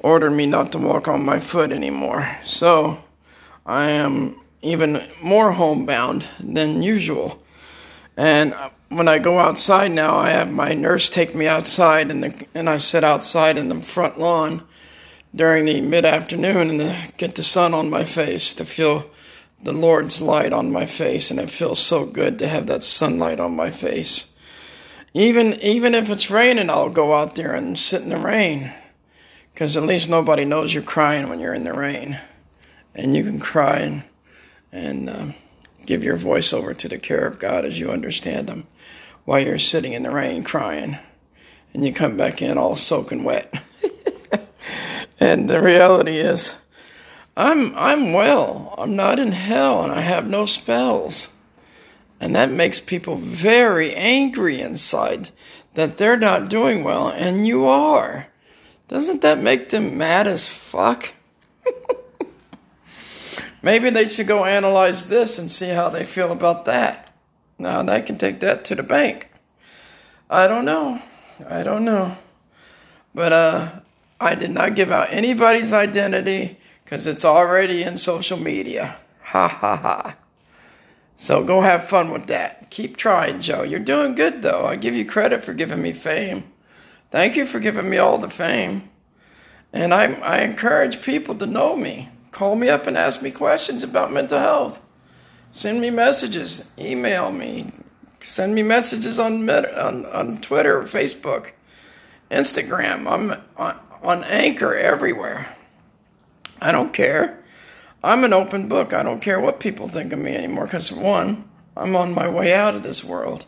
ordered 0.00 0.31
me 0.31 0.47
not 0.47 0.73
to 0.73 0.78
walk 0.78 1.09
on 1.09 1.25
my 1.25 1.38
foot 1.38 1.73
anymore. 1.73 2.38
So 2.45 3.05
I 3.64 3.90
am 3.90 4.40
even 4.66 5.02
more 5.23 5.52
homebound 5.52 6.26
than 6.40 6.82
usual. 6.82 7.42
And 8.16 8.54
uh, 8.54 8.70
when 8.88 9.08
I 9.08 9.18
go 9.18 9.38
outside 9.38 9.92
now, 9.92 10.16
I 10.16 10.30
have 10.30 10.50
my 10.50 10.75
nurse 10.75 11.08
take 11.08 11.35
me 11.35 11.46
outside, 11.46 12.11
and 12.11 12.25
the, 12.25 12.46
and 12.54 12.68
I 12.68 12.78
sit 12.78 13.04
outside 13.04 13.58
in 13.58 13.68
the 13.68 13.80
front 13.80 14.18
lawn 14.18 14.66
during 15.35 15.66
the 15.66 15.80
mid 15.80 16.04
afternoon 16.04 16.80
and 16.80 17.16
get 17.16 17.35
the 17.35 17.42
sun 17.42 17.75
on 17.75 17.90
my 17.90 18.04
face 18.04 18.54
to 18.54 18.64
feel 18.64 19.11
the 19.62 19.73
Lord's 19.73 20.23
light 20.23 20.52
on 20.52 20.73
my 20.73 20.87
face, 20.87 21.30
and 21.30 21.40
it 21.40 21.50
feels 21.50 21.78
so 21.78 22.06
good 22.06 22.38
to 22.38 22.49
have 22.49 22.66
that 22.66 22.82
sunlight 22.82 23.40
on 23.40 23.56
my 23.56 23.70
face. 23.70 24.35
Even 25.14 25.54
even 25.61 25.94
if 25.94 26.11
it's 26.11 26.30
raining, 26.30 26.70
I'll 26.70 26.90
go 26.90 27.14
out 27.14 27.37
there 27.37 27.54
and 27.54 27.78
sit 27.78 28.02
in 28.02 28.11
the 28.11 28.18
rain, 28.18 28.73
because 29.52 29.76
at 29.76 29.82
least 29.82 30.08
nobody 30.08 30.44
knows 30.44 30.73
you're 30.73 30.82
crying 30.82 31.28
when 31.28 31.40
you're 31.40 31.54
in 31.54 31.64
the 31.64 31.73
rain, 31.73 32.18
and 32.94 33.14
you 33.14 33.25
can 33.25 33.40
cry 33.40 33.78
and 33.78 34.04
and 34.73 35.08
uh, 35.08 35.26
give 35.85 36.02
your 36.02 36.16
voice 36.16 36.52
over 36.52 36.75
to 36.75 36.88
the 36.88 36.99
care 36.99 37.26
of 37.26 37.38
God 37.38 37.64
as 37.64 37.78
you 37.78 37.90
understand 37.90 38.49
Him 38.49 38.66
while 39.25 39.40
you're 39.40 39.58
sitting 39.58 39.92
in 39.92 40.02
the 40.02 40.11
rain 40.11 40.42
crying. 40.44 40.99
And 41.75 41.85
you 41.87 41.92
come 41.92 42.16
back 42.16 42.40
in 42.40 42.56
all 42.56 42.75
soaking 42.75 43.25
wet. 43.25 43.62
and 45.20 45.50
the 45.50 45.61
reality 45.61 46.16
is, 46.16 46.56
I'm, 47.37 47.76
I'm 47.76 48.14
well. 48.14 48.75
I'm 48.78 48.96
not 48.96 49.18
in 49.18 49.32
hell 49.32 49.82
and 49.82 49.92
I 49.92 50.00
have 50.00 50.26
no 50.26 50.46
spells. 50.46 51.28
And 52.18 52.35
that 52.35 52.50
makes 52.50 52.80
people 52.80 53.16
very 53.16 53.94
angry 53.94 54.61
inside 54.61 55.30
that 55.75 55.99
they're 55.99 56.16
not 56.16 56.49
doing 56.49 56.82
well 56.82 57.08
and 57.08 57.46
you 57.46 57.66
are. 57.66 58.28
Doesn't 58.88 59.20
that 59.20 59.42
make 59.42 59.68
them 59.68 59.99
mad 59.99 60.26
as 60.26 60.49
fuck? 60.49 61.12
Maybe 63.66 63.90
they 63.90 64.04
should 64.04 64.28
go 64.28 64.44
analyze 64.44 65.08
this 65.08 65.40
and 65.40 65.50
see 65.50 65.70
how 65.70 65.88
they 65.88 66.04
feel 66.04 66.30
about 66.30 66.66
that. 66.66 67.12
Now 67.58 67.82
they 67.82 68.00
can 68.00 68.16
take 68.16 68.38
that 68.38 68.64
to 68.66 68.76
the 68.76 68.85
bank. 68.85 69.28
I 70.30 70.46
don't 70.46 70.64
know. 70.64 71.02
I 71.50 71.64
don't 71.64 71.85
know. 71.85 72.16
But 73.12 73.32
uh, 73.32 73.70
I 74.20 74.37
did 74.37 74.52
not 74.52 74.76
give 74.76 74.92
out 74.92 75.12
anybody's 75.12 75.73
identity 75.73 76.61
because 76.85 77.08
it's 77.08 77.25
already 77.25 77.82
in 77.82 77.99
social 77.99 78.38
media. 78.38 78.99
Ha 79.32 79.49
ha 79.49 79.76
ha. 79.76 80.16
So 81.16 81.42
go 81.42 81.61
have 81.62 81.88
fun 81.88 82.12
with 82.12 82.28
that. 82.28 82.70
Keep 82.70 82.96
trying, 82.96 83.40
Joe. 83.40 83.64
You're 83.64 83.80
doing 83.80 84.14
good, 84.14 84.42
though. 84.42 84.64
I 84.64 84.76
give 84.76 84.94
you 84.94 85.04
credit 85.04 85.42
for 85.42 85.54
giving 85.54 85.82
me 85.82 85.92
fame. 85.92 86.44
Thank 87.11 87.35
you 87.35 87.44
for 87.44 87.58
giving 87.58 87.90
me 87.90 87.96
all 87.99 88.18
the 88.18 88.30
fame. 88.30 88.90
And 89.73 89.92
I, 89.92 90.12
I 90.20 90.42
encourage 90.42 91.02
people 91.02 91.35
to 91.35 91.46
know 91.46 91.75
me. 91.75 92.11
Call 92.37 92.55
me 92.55 92.69
up 92.69 92.87
and 92.87 92.99
ask 92.99 93.23
me 93.23 93.31
questions 93.31 93.83
about 93.83 94.12
mental 94.12 94.38
health. 94.38 94.83
Send 95.52 95.81
me 95.81 95.88
messages, 95.88 96.71
email 96.78 97.33
me, 97.33 97.73
send 98.21 98.55
me 98.55 98.62
messages 98.62 99.19
on 99.19 99.49
on, 99.49 100.05
on 100.05 100.37
Twitter, 100.43 100.83
Facebook, 100.83 101.52
Instagram. 102.31 103.11
I'm 103.11 103.43
on, 103.57 103.81
on 104.02 104.23
Anchor 104.25 104.75
everywhere. 104.75 105.57
I 106.61 106.73
don't 106.73 106.93
care. 106.93 107.43
I'm 108.05 108.23
an 108.23 108.35
open 108.35 108.69
book. 108.69 108.93
I 108.93 109.02
don't 109.02 109.23
care 109.23 109.40
what 109.40 109.59
people 109.59 109.88
think 109.88 110.12
of 110.12 110.19
me 110.19 110.37
anymore 110.37 110.66
because, 110.66 110.93
one, 110.93 111.49
I'm 111.75 111.97
on 111.97 112.12
my 112.12 112.28
way 112.28 112.52
out 112.52 112.75
of 112.75 112.83
this 112.83 113.02
world. 113.02 113.47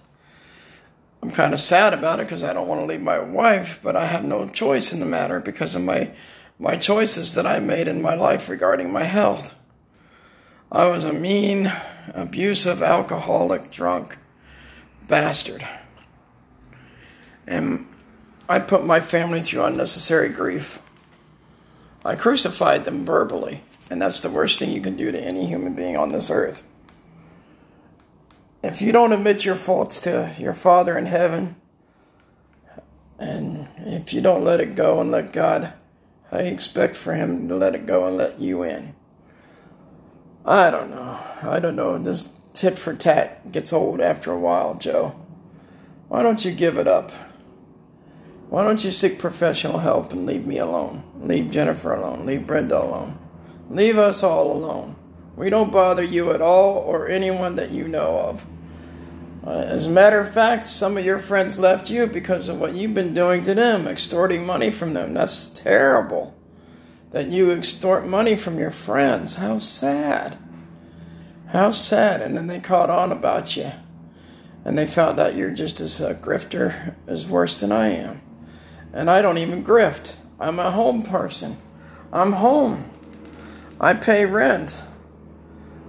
I'm 1.22 1.30
kind 1.30 1.52
of 1.52 1.60
sad 1.60 1.92
about 1.92 2.20
it 2.20 2.22
because 2.22 2.42
I 2.42 2.54
don't 2.54 2.68
want 2.68 2.80
to 2.80 2.86
leave 2.86 3.02
my 3.02 3.18
wife, 3.18 3.80
but 3.82 3.96
I 3.96 4.06
have 4.06 4.24
no 4.24 4.48
choice 4.48 4.94
in 4.94 5.00
the 5.00 5.04
matter 5.04 5.40
because 5.40 5.74
of 5.74 5.82
my 5.82 6.10
my 6.58 6.76
choices 6.76 7.34
that 7.34 7.46
I 7.46 7.60
made 7.60 7.88
in 7.88 8.02
my 8.02 8.14
life 8.14 8.48
regarding 8.48 8.92
my 8.92 9.04
health. 9.04 9.54
I 10.70 10.86
was 10.86 11.04
a 11.04 11.12
mean, 11.12 11.72
abusive, 12.14 12.82
alcoholic, 12.82 13.70
drunk 13.70 14.18
bastard. 15.06 15.66
And 17.46 17.86
I 18.48 18.58
put 18.58 18.84
my 18.84 19.00
family 19.00 19.40
through 19.40 19.64
unnecessary 19.64 20.28
grief. 20.28 20.80
I 22.04 22.14
crucified 22.14 22.84
them 22.84 23.04
verbally, 23.04 23.62
and 23.88 24.00
that's 24.00 24.20
the 24.20 24.30
worst 24.30 24.58
thing 24.58 24.70
you 24.72 24.80
can 24.80 24.96
do 24.96 25.10
to 25.10 25.20
any 25.20 25.46
human 25.46 25.74
being 25.74 25.96
on 25.96 26.12
this 26.12 26.30
earth. 26.30 26.62
If 28.62 28.82
you 28.82 28.92
don't 28.92 29.12
admit 29.12 29.44
your 29.44 29.54
faults 29.54 30.00
to 30.00 30.34
your 30.38 30.54
Father 30.54 30.98
in 30.98 31.06
heaven, 31.06 31.56
and 33.18 33.68
if 33.78 34.12
you 34.12 34.20
don't 34.20 34.44
let 34.44 34.60
it 34.60 34.74
go 34.74 35.00
and 35.00 35.10
let 35.10 35.32
God 35.32 35.72
I 36.30 36.40
expect 36.40 36.94
for 36.94 37.14
him 37.14 37.48
to 37.48 37.56
let 37.56 37.74
it 37.74 37.86
go 37.86 38.06
and 38.06 38.16
let 38.16 38.40
you 38.40 38.62
in. 38.62 38.94
I 40.44 40.70
don't 40.70 40.90
know. 40.90 41.18
I 41.42 41.60
don't 41.60 41.76
know. 41.76 41.98
This 41.98 42.32
tit 42.52 42.78
for 42.78 42.94
tat 42.94 43.52
gets 43.52 43.72
old 43.72 44.00
after 44.00 44.32
a 44.32 44.38
while, 44.38 44.74
Joe. 44.74 45.14
Why 46.08 46.22
don't 46.22 46.44
you 46.44 46.52
give 46.52 46.76
it 46.78 46.88
up? 46.88 47.12
Why 48.48 48.64
don't 48.64 48.82
you 48.82 48.90
seek 48.90 49.18
professional 49.18 49.78
help 49.80 50.12
and 50.12 50.24
leave 50.24 50.46
me 50.46 50.58
alone? 50.58 51.02
Leave 51.20 51.50
Jennifer 51.50 51.92
alone. 51.92 52.24
Leave 52.24 52.46
Brenda 52.46 52.82
alone. 52.82 53.18
Leave 53.68 53.98
us 53.98 54.22
all 54.22 54.50
alone. 54.50 54.96
We 55.36 55.50
don't 55.50 55.70
bother 55.70 56.02
you 56.02 56.32
at 56.32 56.40
all 56.40 56.78
or 56.78 57.08
anyone 57.08 57.56
that 57.56 57.70
you 57.70 57.86
know 57.86 58.18
of. 58.20 58.46
Uh, 59.48 59.64
as 59.66 59.86
a 59.86 59.90
matter 59.90 60.20
of 60.20 60.30
fact, 60.30 60.68
some 60.68 60.98
of 60.98 61.04
your 61.06 61.18
friends 61.18 61.58
left 61.58 61.88
you 61.88 62.06
because 62.06 62.50
of 62.50 62.60
what 62.60 62.74
you've 62.74 62.92
been 62.92 63.14
doing 63.14 63.42
to 63.42 63.54
them, 63.54 63.88
extorting 63.88 64.44
money 64.44 64.70
from 64.70 64.92
them. 64.92 65.14
That's 65.14 65.48
terrible. 65.48 66.36
That 67.12 67.28
you 67.28 67.50
extort 67.50 68.06
money 68.06 68.36
from 68.36 68.58
your 68.58 68.70
friends. 68.70 69.36
How 69.36 69.58
sad. 69.58 70.36
How 71.46 71.70
sad. 71.70 72.20
And 72.20 72.36
then 72.36 72.46
they 72.46 72.60
caught 72.60 72.90
on 72.90 73.10
about 73.10 73.56
you. 73.56 73.72
And 74.66 74.76
they 74.76 74.86
found 74.86 75.18
out 75.18 75.34
you're 75.34 75.50
just 75.50 75.80
as 75.80 75.98
a 75.98 76.14
grifter 76.14 76.94
as 77.06 77.26
worse 77.26 77.58
than 77.58 77.72
I 77.72 77.88
am. 77.88 78.20
And 78.92 79.08
I 79.08 79.22
don't 79.22 79.38
even 79.38 79.64
grift. 79.64 80.16
I'm 80.38 80.58
a 80.58 80.72
home 80.72 81.02
person. 81.02 81.56
I'm 82.12 82.32
home. 82.32 82.90
I 83.80 83.94
pay 83.94 84.26
rent. 84.26 84.82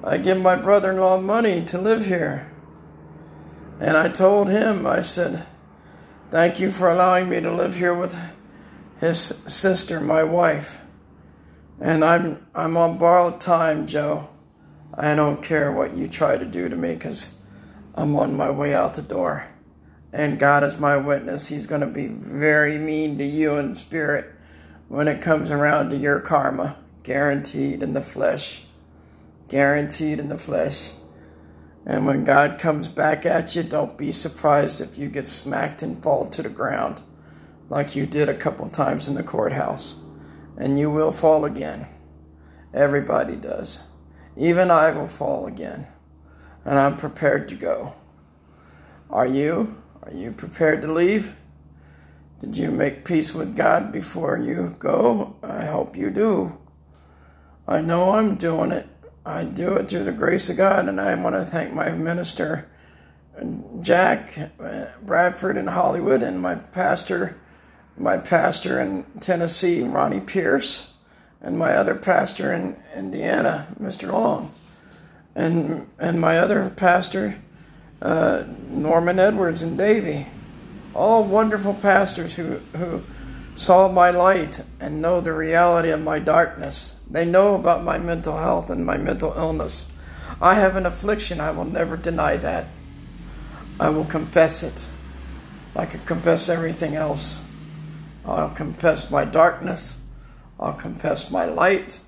I 0.02 0.18
give 0.18 0.40
my 0.40 0.56
brother 0.56 0.92
in 0.92 0.98
law 1.00 1.20
money 1.20 1.66
to 1.66 1.78
live 1.78 2.06
here. 2.06 2.49
And 3.80 3.96
I 3.96 4.10
told 4.10 4.50
him, 4.50 4.86
I 4.86 5.02
said, 5.02 5.46
Thank 6.30 6.60
you 6.60 6.70
for 6.70 6.90
allowing 6.90 7.30
me 7.30 7.40
to 7.42 7.52
live 7.52 7.78
here 7.78 7.94
with 7.94 8.16
his 9.00 9.20
sister, 9.20 10.00
my 10.00 10.24
wife. 10.24 10.82
And 11.80 12.04
I'm, 12.04 12.46
I'm 12.54 12.78
on 12.78 12.98
borrowed 12.98 13.40
time, 13.40 13.88
Joe. 13.88 14.30
I 14.94 15.16
don't 15.16 15.42
care 15.42 15.72
what 15.72 15.96
you 15.96 16.08
try 16.08 16.38
to 16.38 16.46
do 16.46 16.68
to 16.68 16.76
me 16.76 16.94
because 16.94 17.38
I'm 17.96 18.16
on 18.16 18.36
my 18.36 18.52
way 18.52 18.74
out 18.74 18.96
the 18.96 19.02
door. 19.02 19.48
And 20.12 20.38
God 20.40 20.64
is 20.64 20.80
my 20.80 20.98
witness. 20.98 21.48
He's 21.48 21.68
going 21.68 21.82
to 21.82 21.88
be 21.88 22.08
very 22.08 22.78
mean 22.78 23.18
to 23.18 23.26
you 23.26 23.58
in 23.58 23.76
spirit 23.76 24.30
when 24.88 25.08
it 25.08 25.22
comes 25.22 25.52
around 25.52 25.92
to 25.92 25.98
your 25.98 26.20
karma. 26.20 26.78
Guaranteed 27.04 27.82
in 27.82 27.94
the 27.94 28.02
flesh. 28.02 28.66
Guaranteed 29.48 30.20
in 30.20 30.30
the 30.30 30.38
flesh. 30.38 30.92
And 31.90 32.06
when 32.06 32.24
God 32.24 32.60
comes 32.60 32.88
back 32.88 33.26
at 33.26 33.56
you, 33.56 33.64
don't 33.64 33.98
be 33.98 34.12
surprised 34.12 34.80
if 34.80 35.00
you 35.00 35.10
get 35.10 35.26
smacked 35.26 35.82
and 35.82 36.04
fall 36.04 36.30
to 36.30 36.44
the 36.44 36.50
ground 36.50 37.02
like 37.68 37.96
you 37.96 38.06
did 38.06 38.30
a 38.30 38.38
couple 38.38 38.70
times 38.70 39.08
in 39.08 39.16
the 39.16 39.24
courthouse. 39.24 39.96
And 40.56 40.78
you 40.78 40.92
will 40.92 41.12
fall 41.12 41.46
again. 41.46 41.88
Everybody 42.76 43.36
does. 43.38 43.90
Even 44.38 44.70
I 44.70 44.92
will 44.92 45.08
fall 45.08 45.48
again. 45.48 45.88
And 46.64 46.78
I'm 46.78 46.96
prepared 46.96 47.50
to 47.50 47.56
go. 47.56 47.96
Are 49.10 49.26
you? 49.26 49.82
Are 50.04 50.14
you 50.14 50.32
prepared 50.32 50.84
to 50.84 50.94
leave? 50.94 51.36
Did 52.40 52.56
you 52.56 52.70
make 52.70 53.04
peace 53.04 53.34
with 53.34 53.58
God 53.58 53.92
before 53.92 54.38
you 54.38 54.76
go? 54.78 55.38
I 55.42 55.66
hope 55.66 55.98
you 55.98 56.12
do. 56.12 56.56
I 57.68 57.82
know 57.82 58.12
I'm 58.12 58.36
doing 58.36 58.72
it. 58.72 58.88
I 59.30 59.44
do 59.44 59.76
it 59.76 59.88
through 59.90 60.06
the 60.06 60.12
grace 60.12 60.50
of 60.50 60.58
God, 60.58 60.90
and 60.90 61.00
I 61.00 61.14
want 61.16 61.36
to 61.36 61.44
thank 61.44 61.72
my 61.72 61.90
minister, 61.92 62.68
Jack 63.82 64.52
Bradford 65.04 65.56
in 65.56 65.68
Hollywood, 65.68 66.24
and 66.24 66.42
my 66.42 66.56
pastor, 66.56 67.38
my 67.96 68.18
pastor 68.18 68.80
in 68.80 69.06
Tennessee, 69.20 69.84
Ronnie 69.84 70.20
Pierce, 70.20 70.94
and 71.42 71.58
my 71.58 71.74
other 71.74 71.96
pastor 71.96 72.52
in 72.52 72.76
Indiana, 72.96 73.68
Mr. 73.80 74.12
Long, 74.12 74.52
and 75.36 75.88
and 76.00 76.20
my 76.20 76.40
other 76.40 76.70
pastor 76.70 77.40
uh, 78.02 78.46
Norman 78.70 79.20
Edwards 79.20 79.62
and 79.62 79.78
Davy. 79.78 80.28
All 80.96 81.24
wonderful 81.24 81.76
pastors 81.76 82.36
who, 82.36 82.58
who 82.76 83.04
saw 83.60 83.90
my 83.90 84.10
light 84.10 84.62
and 84.80 85.02
know 85.02 85.20
the 85.20 85.34
reality 85.34 85.90
of 85.90 86.02
my 86.02 86.18
darkness. 86.18 87.04
They 87.10 87.26
know 87.26 87.56
about 87.56 87.84
my 87.84 87.98
mental 87.98 88.38
health 88.38 88.70
and 88.70 88.86
my 88.86 88.96
mental 88.96 89.34
illness. 89.36 89.92
I 90.42 90.56
have 90.56 90.78
an 90.78 90.86
affliction. 90.86 91.42
I 91.42 91.52
will 91.52 91.66
never 91.66 91.98
deny 91.98 92.38
that. 92.38 92.68
I 93.78 93.90
will 93.90 94.06
confess 94.06 94.64
it. 94.64 94.88
I 95.76 95.86
confess 95.86 96.48
everything 96.48 96.96
else. 96.96 97.44
I'll 98.24 98.50
confess 98.50 99.12
my 99.12 99.26
darkness. 99.26 100.00
I'll 100.58 100.72
confess 100.72 101.30
my 101.30 101.44
light. 101.44 102.00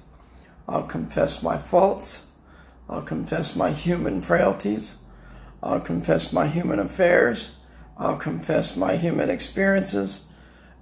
I'll 0.70 0.84
confess 0.84 1.44
my 1.44 1.58
faults. 1.58 2.32
I'll 2.90 3.02
confess 3.02 3.58
my 3.58 3.72
human 3.72 4.22
frailties. 4.22 5.00
I'll 5.62 5.82
confess 5.82 6.32
my 6.32 6.48
human 6.48 6.80
affairs. 6.80 7.58
I'll 7.98 8.18
confess 8.18 8.78
my 8.78 8.96
human 8.96 9.30
experiences. 9.30 10.31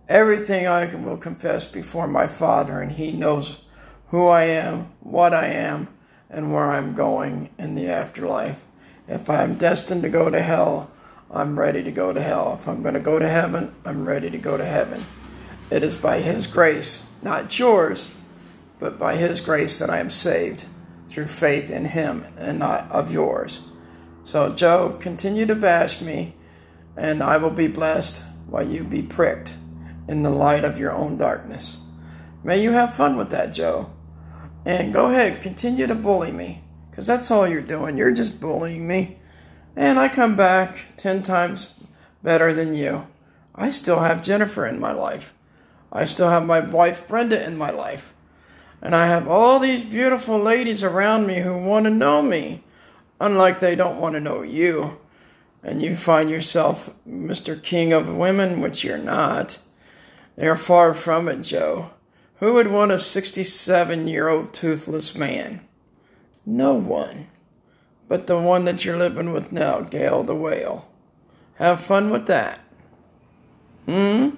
Everything 0.10 0.66
I 0.66 0.86
will 0.96 1.18
confess 1.18 1.68
before 1.68 2.08
my 2.08 2.26
Father, 2.26 2.82
and 2.82 2.92
He 2.92 3.12
knows 3.12 3.62
who 4.08 4.28
I 4.28 4.46
am, 4.46 4.92
what 5.02 5.36
I 5.36 5.50
am, 5.50 5.88
and 6.32 6.52
where 6.52 6.72
I'm 6.72 6.96
going 6.96 7.52
in 7.60 7.76
the 7.76 7.90
afterlife. 7.90 8.66
If 9.08 9.30
I'm 9.30 9.54
destined 9.54 10.02
to 10.02 10.10
go 10.10 10.32
to 10.32 10.42
hell, 10.42 10.90
I'm 11.30 11.60
ready 11.60 11.84
to 11.84 11.92
go 11.92 12.12
to 12.12 12.20
hell. 12.20 12.56
If 12.56 12.68
I'm 12.68 12.82
going 12.82 12.96
to 12.96 13.00
go 13.00 13.20
to 13.20 13.30
heaven, 13.30 13.72
I'm 13.86 14.04
ready 14.04 14.32
to 14.32 14.38
go 14.40 14.58
to 14.58 14.66
heaven. 14.66 15.06
It 15.70 15.84
is 15.84 15.96
by 15.96 16.22
His 16.22 16.48
grace, 16.48 17.08
not 17.22 17.60
yours, 17.60 18.12
but 18.80 18.98
by 18.98 19.16
His 19.16 19.40
grace 19.42 19.78
that 19.78 19.92
I 19.92 20.00
am 20.00 20.10
saved 20.10 20.66
through 21.08 21.28
faith 21.28 21.70
in 21.70 21.86
Him 21.86 22.26
and 22.36 22.58
not 22.58 22.90
of 22.90 23.14
yours. 23.14 23.72
So, 24.24 24.56
Joe, 24.56 24.98
continue 25.00 25.46
to 25.46 25.54
bash 25.54 26.02
me, 26.02 26.34
and 26.98 27.22
I 27.22 27.38
will 27.38 27.52
be 27.52 27.68
blessed 27.68 28.24
while 28.48 28.68
you 28.68 28.84
be 28.84 29.04
pricked 29.04 29.54
in 30.10 30.24
the 30.24 30.30
light 30.32 30.64
of 30.64 30.80
your 30.80 30.92
own 30.92 31.18
darkness. 31.18 31.82
May 32.44 32.64
you 32.64 32.72
have 32.72 32.96
fun 32.96 33.16
with 33.16 33.30
that, 33.30 33.54
Joe. 33.54 33.92
And 34.66 34.92
go 34.92 35.12
ahead, 35.12 35.44
continue 35.44 35.86
to 35.86 35.94
bully 35.94 36.32
me, 36.32 36.64
because 36.90 37.06
that's 37.06 37.30
all 37.30 37.48
you're 37.48 37.62
doing. 37.62 37.96
You're 37.96 38.12
just 38.12 38.42
bullying 38.42 38.88
me. 38.88 39.20
And 39.76 40.00
I 40.00 40.10
come 40.10 40.36
back 40.36 40.94
10 40.98 41.22
times 41.22 41.80
better 42.24 42.52
than 42.54 42.74
you. 42.74 43.08
I 43.54 43.70
still 43.70 44.00
have 44.00 44.24
Jennifer 44.24 44.66
in 44.66 44.80
my 44.80 44.92
life. 44.92 45.36
I 45.94 46.06
still 46.06 46.30
have 46.30 46.46
my 46.46 46.60
wife 46.60 47.08
Brenda 47.08 47.46
in 47.46 47.56
my 47.56 47.70
life. 47.70 48.14
And 48.82 48.96
I 48.96 49.08
have 49.08 49.28
all 49.28 49.60
these 49.60 49.84
beautiful 49.84 50.40
ladies 50.40 50.84
around 50.84 51.28
me 51.28 51.42
who 51.42 51.56
want 51.56 51.86
to 51.86 51.92
know 51.92 52.24
me, 52.24 52.64
unlike 53.20 53.60
they 53.60 53.76
don't 53.76 54.00
want 54.00 54.14
to 54.14 54.20
know 54.20 54.42
you. 54.42 54.98
And 55.62 55.84
you 55.84 55.96
find 55.96 56.32
yourself 56.32 56.90
Mr. 57.08 57.62
King 57.62 57.94
of 57.94 58.18
Women, 58.18 58.60
which 58.60 58.84
you're 58.84 58.98
not. 58.98 59.60
You're 60.40 60.56
far 60.56 60.94
from 60.94 61.28
it, 61.28 61.42
Joe. 61.42 61.92
Who 62.38 62.54
would 62.54 62.68
want 62.68 62.92
a 62.92 63.00
67 63.00 64.08
year 64.08 64.30
old 64.30 64.54
toothless 64.54 65.16
man? 65.16 65.62
No 66.46 66.74
one. 66.74 67.28
But 68.08 68.28
the 68.28 68.40
one 68.40 68.64
that 68.66 68.86
you're 68.86 68.98
living 68.98 69.34
with 69.34 69.52
now, 69.52 69.82
Gail 69.82 70.24
the 70.24 70.36
Whale. 70.36 70.90
Have 71.56 71.82
fun 71.82 72.10
with 72.10 72.26
that. 72.28 72.60
Hmm? 73.86 74.30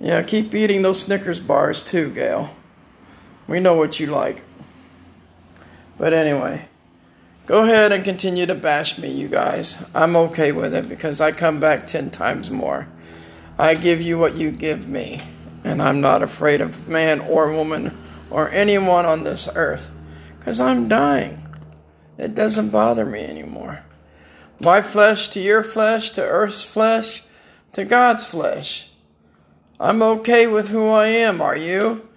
Yeah, 0.00 0.22
keep 0.22 0.52
eating 0.54 0.82
those 0.82 1.02
Snickers 1.02 1.40
bars 1.40 1.84
too, 1.84 2.10
Gail. 2.10 2.54
We 3.46 3.60
know 3.60 3.74
what 3.74 4.00
you 4.00 4.08
like. 4.08 4.42
But 5.96 6.12
anyway, 6.12 6.68
go 7.46 7.62
ahead 7.62 7.92
and 7.92 8.04
continue 8.04 8.44
to 8.46 8.56
bash 8.56 8.98
me, 8.98 9.08
you 9.08 9.28
guys. 9.28 9.88
I'm 9.94 10.16
okay 10.16 10.50
with 10.50 10.74
it 10.74 10.88
because 10.88 11.20
I 11.20 11.30
come 11.30 11.60
back 11.60 11.86
10 11.86 12.10
times 12.10 12.50
more. 12.50 12.88
I 13.58 13.74
give 13.74 14.02
you 14.02 14.18
what 14.18 14.34
you 14.34 14.50
give 14.50 14.88
me, 14.88 15.22
and 15.64 15.80
I'm 15.80 16.00
not 16.00 16.22
afraid 16.22 16.60
of 16.60 16.88
man 16.88 17.20
or 17.20 17.50
woman 17.52 17.96
or 18.30 18.50
anyone 18.50 19.06
on 19.06 19.24
this 19.24 19.48
earth 19.54 19.90
because 20.38 20.60
I'm 20.60 20.88
dying. 20.88 21.46
It 22.18 22.34
doesn't 22.34 22.70
bother 22.70 23.06
me 23.06 23.20
anymore. 23.20 23.82
My 24.60 24.80
flesh 24.82 25.28
to 25.28 25.40
your 25.40 25.62
flesh, 25.62 26.10
to 26.10 26.22
earth's 26.22 26.64
flesh, 26.64 27.24
to 27.72 27.84
God's 27.84 28.24
flesh. 28.26 28.90
I'm 29.78 30.02
okay 30.02 30.46
with 30.46 30.68
who 30.68 30.88
I 30.88 31.08
am, 31.08 31.42
are 31.42 31.56
you? 31.56 32.08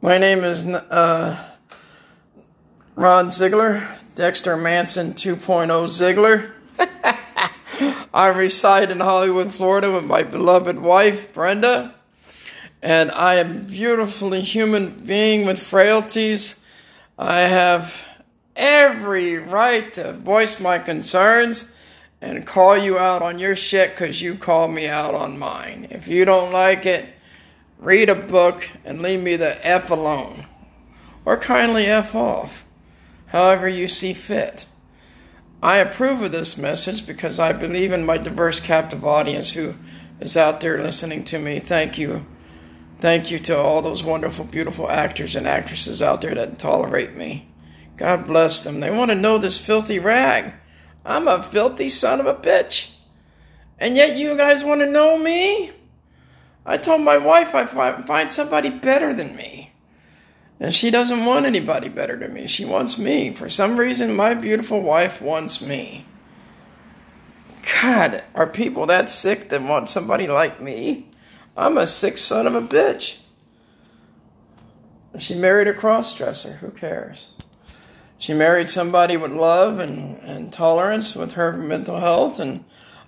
My 0.00 0.18
name 0.18 0.42
is 0.42 0.66
uh, 0.66 1.50
Ron 2.96 3.30
Ziegler, 3.30 3.86
Dexter 4.14 4.56
Manson 4.56 5.12
2.0 5.12 5.88
Ziegler. 5.88 6.52
I 8.12 8.28
reside 8.28 8.90
in 8.90 9.00
Hollywood, 9.00 9.52
Florida 9.52 9.90
with 9.90 10.04
my 10.04 10.22
beloved 10.22 10.78
wife, 10.78 11.32
Brenda. 11.32 11.94
And 12.82 13.10
I 13.10 13.36
am 13.36 13.50
a 13.50 13.60
beautifully 13.60 14.40
human 14.40 15.06
being 15.06 15.46
with 15.46 15.58
frailties. 15.58 16.60
I 17.18 17.40
have 17.40 18.04
every 18.56 19.38
right 19.38 19.92
to 19.94 20.12
voice 20.12 20.60
my 20.60 20.78
concerns 20.78 21.74
and 22.20 22.46
call 22.46 22.76
you 22.76 22.98
out 22.98 23.22
on 23.22 23.38
your 23.38 23.56
shit 23.56 23.90
because 23.90 24.20
you 24.20 24.34
call 24.34 24.68
me 24.68 24.86
out 24.86 25.14
on 25.14 25.38
mine. 25.38 25.88
If 25.90 26.08
you 26.08 26.24
don't 26.24 26.52
like 26.52 26.84
it, 26.84 27.06
read 27.78 28.10
a 28.10 28.14
book 28.14 28.70
and 28.84 29.00
leave 29.00 29.22
me 29.22 29.36
the 29.36 29.66
F 29.66 29.90
alone. 29.90 30.46
Or 31.24 31.36
kindly 31.36 31.86
F 31.86 32.14
off, 32.14 32.64
however 33.28 33.68
you 33.68 33.88
see 33.88 34.12
fit. 34.12 34.66
I 35.62 35.76
approve 35.78 36.22
of 36.22 36.32
this 36.32 36.56
message 36.56 37.06
because 37.06 37.38
I 37.38 37.52
believe 37.52 37.92
in 37.92 38.06
my 38.06 38.16
diverse 38.16 38.60
captive 38.60 39.04
audience 39.04 39.52
who 39.52 39.74
is 40.18 40.36
out 40.36 40.62
there 40.62 40.82
listening 40.82 41.22
to 41.24 41.38
me. 41.38 41.58
Thank 41.58 41.98
you. 41.98 42.24
Thank 42.98 43.30
you 43.30 43.38
to 43.40 43.58
all 43.58 43.82
those 43.82 44.02
wonderful, 44.02 44.46
beautiful 44.46 44.90
actors 44.90 45.36
and 45.36 45.46
actresses 45.46 46.02
out 46.02 46.22
there 46.22 46.34
that 46.34 46.58
tolerate 46.58 47.14
me. 47.14 47.46
God 47.98 48.26
bless 48.26 48.62
them. 48.62 48.80
They 48.80 48.90
want 48.90 49.10
to 49.10 49.14
know 49.14 49.36
this 49.36 49.58
filthy 49.58 49.98
rag. 49.98 50.54
I'm 51.04 51.28
a 51.28 51.42
filthy 51.42 51.90
son 51.90 52.20
of 52.20 52.26
a 52.26 52.32
bitch. 52.32 52.94
And 53.78 53.96
yet 53.96 54.16
you 54.16 54.38
guys 54.38 54.64
want 54.64 54.80
to 54.80 54.90
know 54.90 55.18
me? 55.18 55.72
I 56.64 56.78
told 56.78 57.02
my 57.02 57.18
wife 57.18 57.54
I 57.54 57.66
find 57.66 58.32
somebody 58.32 58.70
better 58.70 59.12
than 59.12 59.36
me. 59.36 59.59
And 60.60 60.74
she 60.74 60.90
doesn't 60.90 61.24
want 61.24 61.46
anybody 61.46 61.88
better 61.88 62.16
than 62.16 62.34
me. 62.34 62.46
She 62.46 62.66
wants 62.66 62.98
me. 62.98 63.30
For 63.32 63.48
some 63.48 63.80
reason, 63.80 64.14
my 64.14 64.34
beautiful 64.34 64.82
wife 64.82 65.22
wants 65.22 65.62
me. 65.62 66.04
God, 67.80 68.22
are 68.34 68.46
people 68.46 68.84
that 68.86 69.08
sick 69.08 69.48
that 69.48 69.62
want 69.62 69.88
somebody 69.88 70.28
like 70.28 70.60
me? 70.60 71.08
I'm 71.56 71.78
a 71.78 71.86
sick 71.86 72.18
son 72.18 72.46
of 72.46 72.54
a 72.54 72.60
bitch. 72.60 73.20
She 75.18 75.34
married 75.34 75.66
a 75.66 75.72
cross-dresser. 75.72 76.54
Who 76.54 76.70
cares? 76.70 77.28
She 78.18 78.34
married 78.34 78.68
somebody 78.68 79.16
with 79.16 79.32
love 79.32 79.78
and, 79.78 80.18
and 80.18 80.52
tolerance 80.52 81.16
with 81.16 81.32
her 81.32 81.52
mental 81.52 82.00
health, 82.00 82.38
and 82.38 82.64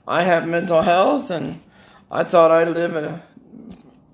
I 0.08 0.22
have 0.22 0.48
mental 0.48 0.82
health, 0.82 1.30
and 1.30 1.60
I 2.10 2.24
thought 2.24 2.50
I'd 2.50 2.68
live 2.68 2.96
a 2.96 3.22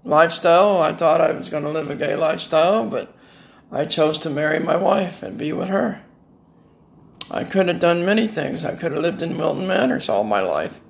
lifestyle. 0.03 0.83
I 0.83 0.92
thought 0.92 1.20
I 1.20 1.31
was 1.31 1.51
going 1.51 1.62
to 1.62 1.70
live 1.70 1.88
a 1.88 1.94
gay 1.94 2.16
lifestyle, 2.16 2.85
but 2.85 3.14
I 3.70 3.85
chose 3.85 4.18
to 4.20 4.31
marry 4.31 4.59
my 4.59 4.76
wife 4.76 5.22
and 5.22 5.37
be 5.37 5.52
with 5.52 5.68
her. 5.68 6.02
I 7.31 7.44
could 7.44 7.68
have 7.68 7.81
done 7.81 8.04
many 8.04 8.26
things. 8.26 8.64
I 8.64 8.74
could 8.74 8.92
have 8.92 9.02
lived 9.02 9.22
in 9.22 9.37
Wilton 9.37 9.66
Manors 9.66 10.09
all 10.09 10.24
my 10.24 10.40
life. 10.40 10.81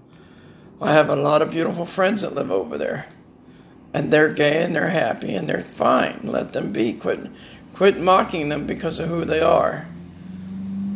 I 0.80 0.92
have 0.92 1.08
a 1.08 1.16
lot 1.16 1.42
of 1.42 1.50
beautiful 1.50 1.84
friends 1.84 2.22
that 2.22 2.34
live 2.34 2.50
over 2.50 2.78
there. 2.78 3.06
And 3.92 4.12
they're 4.12 4.32
gay 4.32 4.62
and 4.62 4.74
they're 4.74 4.90
happy 4.90 5.34
and 5.34 5.48
they're 5.48 5.62
fine. 5.62 6.20
Let 6.22 6.52
them 6.52 6.72
be. 6.72 6.92
Quit 6.92 7.30
quit 7.72 7.98
mocking 7.98 8.48
them 8.48 8.66
because 8.66 8.98
of 8.98 9.08
who 9.08 9.24
they 9.24 9.40
are. 9.40 9.88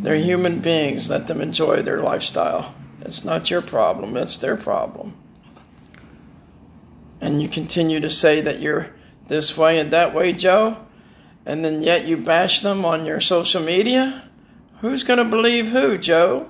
They're 0.02 0.16
human 0.16 0.60
beings. 0.60 1.10
Let 1.10 1.26
them 1.26 1.40
enjoy 1.40 1.82
their 1.82 2.00
lifestyle. 2.00 2.74
It's 3.00 3.24
not 3.24 3.50
your 3.50 3.62
problem, 3.62 4.16
it's 4.16 4.36
their 4.36 4.56
problem. 4.56 5.14
And 7.20 7.42
you 7.42 7.48
continue 7.48 8.00
to 8.00 8.08
say 8.08 8.40
that 8.40 8.60
you're 8.60 8.94
this 9.28 9.56
way 9.56 9.78
and 9.78 9.90
that 9.92 10.14
way, 10.14 10.32
Joe? 10.32 10.76
And 11.44 11.64
then 11.64 11.82
yet 11.82 12.06
you 12.06 12.16
bash 12.16 12.60
them 12.62 12.84
on 12.84 13.06
your 13.06 13.20
social 13.20 13.62
media? 13.62 14.24
Who's 14.80 15.04
going 15.04 15.18
to 15.18 15.24
believe 15.24 15.68
who, 15.68 15.98
Joe? 15.98 16.48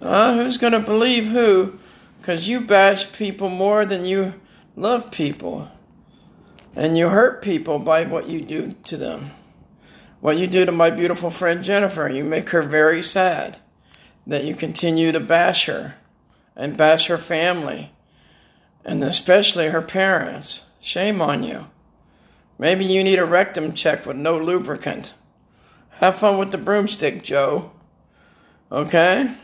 Uh, 0.00 0.34
who's 0.34 0.58
going 0.58 0.72
to 0.72 0.80
believe 0.80 1.26
who? 1.28 1.78
Because 2.18 2.48
you 2.48 2.60
bash 2.60 3.12
people 3.12 3.48
more 3.48 3.84
than 3.84 4.04
you 4.04 4.34
love 4.76 5.10
people. 5.10 5.70
And 6.74 6.96
you 6.96 7.08
hurt 7.08 7.42
people 7.42 7.78
by 7.78 8.04
what 8.04 8.28
you 8.28 8.40
do 8.40 8.72
to 8.84 8.96
them. 8.96 9.32
What 10.20 10.38
you 10.38 10.46
do 10.46 10.64
to 10.64 10.72
my 10.72 10.90
beautiful 10.90 11.30
friend 11.30 11.64
Jennifer, 11.64 12.08
you 12.08 12.24
make 12.24 12.50
her 12.50 12.62
very 12.62 13.02
sad 13.02 13.58
that 14.26 14.44
you 14.44 14.54
continue 14.54 15.12
to 15.12 15.20
bash 15.20 15.66
her 15.66 15.96
and 16.54 16.76
bash 16.76 17.06
her 17.06 17.18
family 17.18 17.92
and 18.84 19.02
especially 19.02 19.68
her 19.68 19.82
parents. 19.82 20.66
Shame 20.80 21.20
on 21.20 21.42
you. 21.42 21.66
Maybe 22.60 22.84
you 22.84 23.02
need 23.02 23.18
a 23.18 23.24
rectum 23.24 23.72
check 23.72 24.04
with 24.04 24.18
no 24.18 24.36
lubricant. 24.36 25.14
Have 25.92 26.16
fun 26.16 26.36
with 26.36 26.52
the 26.52 26.58
broomstick, 26.58 27.22
Joe. 27.22 27.72
Okay? 28.70 29.34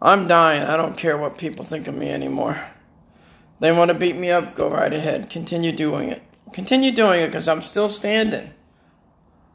I'm 0.00 0.26
dying. 0.26 0.62
I 0.62 0.78
don't 0.78 0.96
care 0.96 1.18
what 1.18 1.36
people 1.36 1.62
think 1.62 1.86
of 1.86 1.94
me 1.94 2.08
anymore. 2.08 2.58
They 3.60 3.70
want 3.70 3.90
to 3.90 3.98
beat 3.98 4.16
me 4.16 4.30
up, 4.30 4.54
go 4.54 4.70
right 4.70 4.94
ahead. 4.94 5.28
Continue 5.28 5.72
doing 5.72 6.08
it. 6.08 6.22
Continue 6.54 6.90
doing 6.90 7.20
it 7.20 7.26
because 7.26 7.48
I'm 7.48 7.60
still 7.60 7.90
standing. 7.90 8.54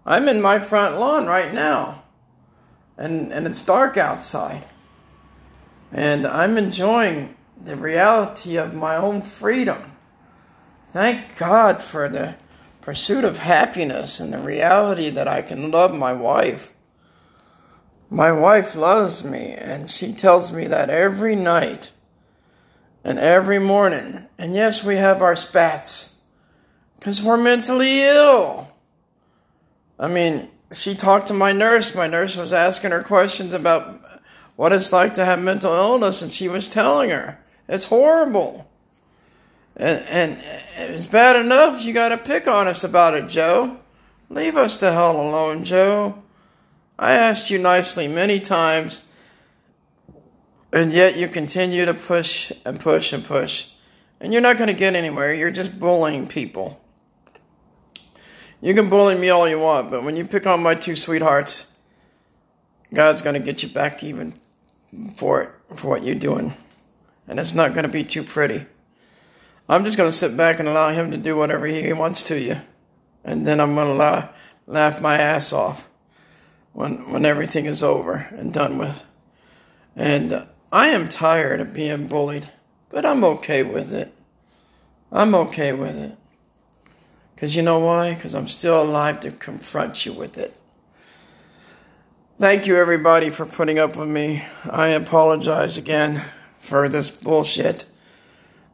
I'm 0.05 0.29
in 0.29 0.39
my 0.39 0.59
front 0.59 0.99
lawn 0.99 1.25
right 1.25 1.51
now. 1.51 2.03
And, 2.95 3.33
and 3.33 3.47
it's 3.47 3.65
dark 3.65 3.97
outside. 3.97 4.67
And 5.91 6.27
I'm 6.27 6.59
enjoying 6.59 7.35
the 7.59 7.75
reality 7.75 8.55
of 8.55 8.75
my 8.75 8.97
own 8.97 9.23
freedom. 9.23 9.93
Thank 10.91 11.37
God 11.37 11.83
for 11.83 12.09
the 12.09 12.35
pursuit 12.81 13.23
of 13.23 13.39
happiness 13.39 14.19
and 14.19 14.33
the 14.33 14.39
reality 14.39 15.09
that 15.11 15.27
I 15.27 15.41
can 15.41 15.69
love 15.69 15.93
my 15.93 16.13
wife. 16.13 16.73
My 18.09 18.31
wife 18.31 18.75
loves 18.75 19.23
me, 19.23 19.51
and 19.51 19.87
she 19.87 20.13
tells 20.13 20.51
me 20.51 20.65
that 20.65 20.89
every 20.89 21.35
night 21.35 21.91
and 23.03 23.19
every 23.19 23.59
morning. 23.59 24.25
And 24.39 24.55
yes, 24.55 24.83
we 24.83 24.95
have 24.95 25.21
our 25.21 25.35
spats 25.35 26.21
because 26.97 27.21
we're 27.21 27.37
mentally 27.37 28.01
ill. 28.01 28.69
I 29.99 30.07
mean, 30.07 30.49
she 30.71 30.95
talked 30.95 31.27
to 31.27 31.33
my 31.33 31.51
nurse. 31.51 31.95
My 31.95 32.07
nurse 32.07 32.35
was 32.35 32.51
asking 32.51 32.91
her 32.91 33.03
questions 33.03 33.53
about 33.53 34.01
what 34.55 34.73
it's 34.73 34.91
like 34.91 35.13
to 35.13 35.25
have 35.25 35.39
mental 35.39 35.73
illness, 35.73 36.21
and 36.21 36.33
she 36.33 36.49
was 36.49 36.67
telling 36.67 37.11
her 37.11 37.39
it's 37.67 37.85
horrible. 37.85 38.68
And, 39.79 40.03
and 40.09 40.93
it's 40.93 41.05
bad 41.05 41.37
enough 41.37 41.85
you 41.85 41.93
got 41.93 42.09
to 42.09 42.17
pick 42.17 42.47
on 42.47 42.67
us 42.67 42.83
about 42.83 43.13
it, 43.13 43.29
Joe. 43.29 43.79
Leave 44.29 44.57
us 44.57 44.77
the 44.77 44.91
hell 44.91 45.19
alone, 45.19 45.63
Joe. 45.63 46.21
I 46.99 47.13
asked 47.13 47.49
you 47.49 47.57
nicely 47.57 48.05
many 48.09 48.41
times, 48.41 49.07
and 50.73 50.91
yet 50.91 51.15
you 51.15 51.29
continue 51.29 51.85
to 51.85 51.93
push 51.93 52.51
and 52.65 52.77
push 52.77 53.13
and 53.13 53.23
push. 53.23 53.69
And 54.19 54.33
you're 54.33 54.41
not 54.41 54.57
going 54.57 54.67
to 54.67 54.73
get 54.73 54.95
anywhere. 54.95 55.33
You're 55.33 55.49
just 55.49 55.79
bullying 55.79 56.27
people. 56.27 56.83
You 58.61 58.73
can 58.73 58.89
bully 58.89 59.15
me 59.15 59.29
all 59.29 59.47
you 59.47 59.59
want, 59.59 59.89
but 59.89 60.03
when 60.03 60.17
you 60.17 60.25
pick 60.25 60.45
on 60.45 60.61
my 60.61 60.75
two 60.75 60.97
sweethearts, 60.97 61.73
God's 62.93 63.21
going 63.21 63.35
to 63.35 63.39
get 63.39 63.63
you 63.63 63.69
back 63.69 64.03
even 64.03 64.33
for 65.15 65.41
it, 65.41 65.77
for 65.77 65.87
what 65.87 66.03
you're 66.03 66.15
doing. 66.15 66.53
And 67.29 67.39
it's 67.39 67.53
not 67.53 67.73
going 67.73 67.85
to 67.85 67.91
be 67.91 68.03
too 68.03 68.23
pretty. 68.23 68.65
I'm 69.69 69.83
just 69.83 69.97
going 69.97 70.09
to 70.09 70.15
sit 70.15 70.35
back 70.35 70.59
and 70.59 70.67
allow 70.67 70.89
him 70.89 71.11
to 71.11 71.17
do 71.17 71.35
whatever 71.35 71.67
he 71.67 71.93
wants 71.93 72.23
to 72.23 72.39
you. 72.39 72.61
And 73.23 73.45
then 73.45 73.59
I'm 73.59 73.75
going 73.75 73.95
to 73.95 74.29
laugh 74.65 75.01
my 75.01 75.15
ass 75.15 75.53
off 75.53 75.87
when 76.73 77.11
when 77.11 77.23
everything 77.23 77.65
is 77.65 77.83
over 77.83 78.27
and 78.31 78.51
done 78.51 78.79
with. 78.79 79.05
And 79.95 80.33
uh, 80.33 80.45
I 80.71 80.87
am 80.87 81.07
tired 81.07 81.61
of 81.61 81.73
being 81.73 82.07
bullied, 82.07 82.49
but 82.89 83.05
I'm 83.05 83.23
okay 83.23 83.61
with 83.61 83.93
it. 83.93 84.11
I'm 85.11 85.35
okay 85.35 85.71
with 85.73 85.95
it. 85.95 86.17
Because 87.35 87.55
you 87.55 87.61
know 87.61 87.79
why? 87.79 88.15
Because 88.15 88.33
I'm 88.33 88.47
still 88.47 88.81
alive 88.81 89.19
to 89.21 89.31
confront 89.31 90.05
you 90.05 90.13
with 90.13 90.37
it. 90.37 90.57
Thank 92.39 92.65
you, 92.65 92.75
everybody, 92.75 93.29
for 93.29 93.45
putting 93.45 93.77
up 93.77 93.95
with 93.95 94.09
me. 94.09 94.45
I 94.69 94.87
apologize 94.87 95.77
again 95.77 96.25
for 96.57 96.89
this 96.89 97.09
bullshit 97.09 97.85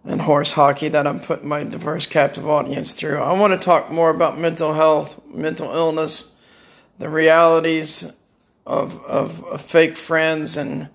and 0.05 0.21
horse 0.21 0.53
hockey 0.53 0.87
that 0.89 1.07
I'm 1.07 1.19
putting 1.19 1.47
my 1.47 1.63
diverse 1.63 2.05
captive 2.07 2.47
audience 2.47 2.93
through. 2.93 3.17
I 3.17 3.33
want 3.33 3.53
to 3.53 3.59
talk 3.59 3.89
more 3.91 4.09
about 4.09 4.39
mental 4.39 4.73
health, 4.73 5.19
mental 5.27 5.73
illness, 5.73 6.39
the 6.99 7.09
realities 7.09 8.15
of, 8.65 9.03
of, 9.05 9.43
of 9.45 9.61
fake 9.61 9.97
friends 9.97 10.57
and 10.57 10.89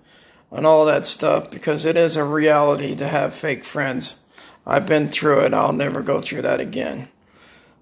and 0.51 0.67
all 0.67 0.85
that 0.85 1.05
stuff 1.05 1.49
because 1.49 1.85
it 1.85 1.95
is 1.95 2.17
a 2.17 2.23
reality 2.23 2.93
to 2.95 3.07
have 3.07 3.33
fake 3.33 3.63
friends. 3.63 4.25
I've 4.65 4.85
been 4.85 5.07
through 5.07 5.41
it. 5.41 5.53
I'll 5.53 5.73
never 5.73 6.01
go 6.01 6.19
through 6.19 6.43
that 6.43 6.59
again. 6.59 7.07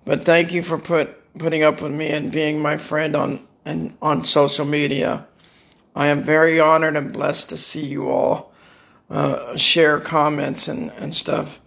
But 0.05 0.23
thank 0.23 0.53
you 0.53 0.61
for 0.61 0.77
put 0.77 1.15
putting 1.37 1.63
up 1.63 1.81
with 1.81 1.91
me 1.91 2.09
and 2.09 2.31
being 2.31 2.61
my 2.61 2.77
friend 2.77 3.15
on 3.15 3.47
and 3.65 3.97
on 4.01 4.23
social 4.23 4.65
media. 4.65 5.25
I 5.95 6.07
am 6.07 6.21
very 6.21 6.59
honored 6.59 6.95
and 6.95 7.11
blessed 7.11 7.49
to 7.49 7.57
see 7.57 7.85
you 7.85 8.07
all 8.07 8.48
uh, 9.09 9.55
share 9.55 9.99
comments 9.99 10.67
and, 10.67 10.91
and 10.91 11.13
stuff. 11.13 11.59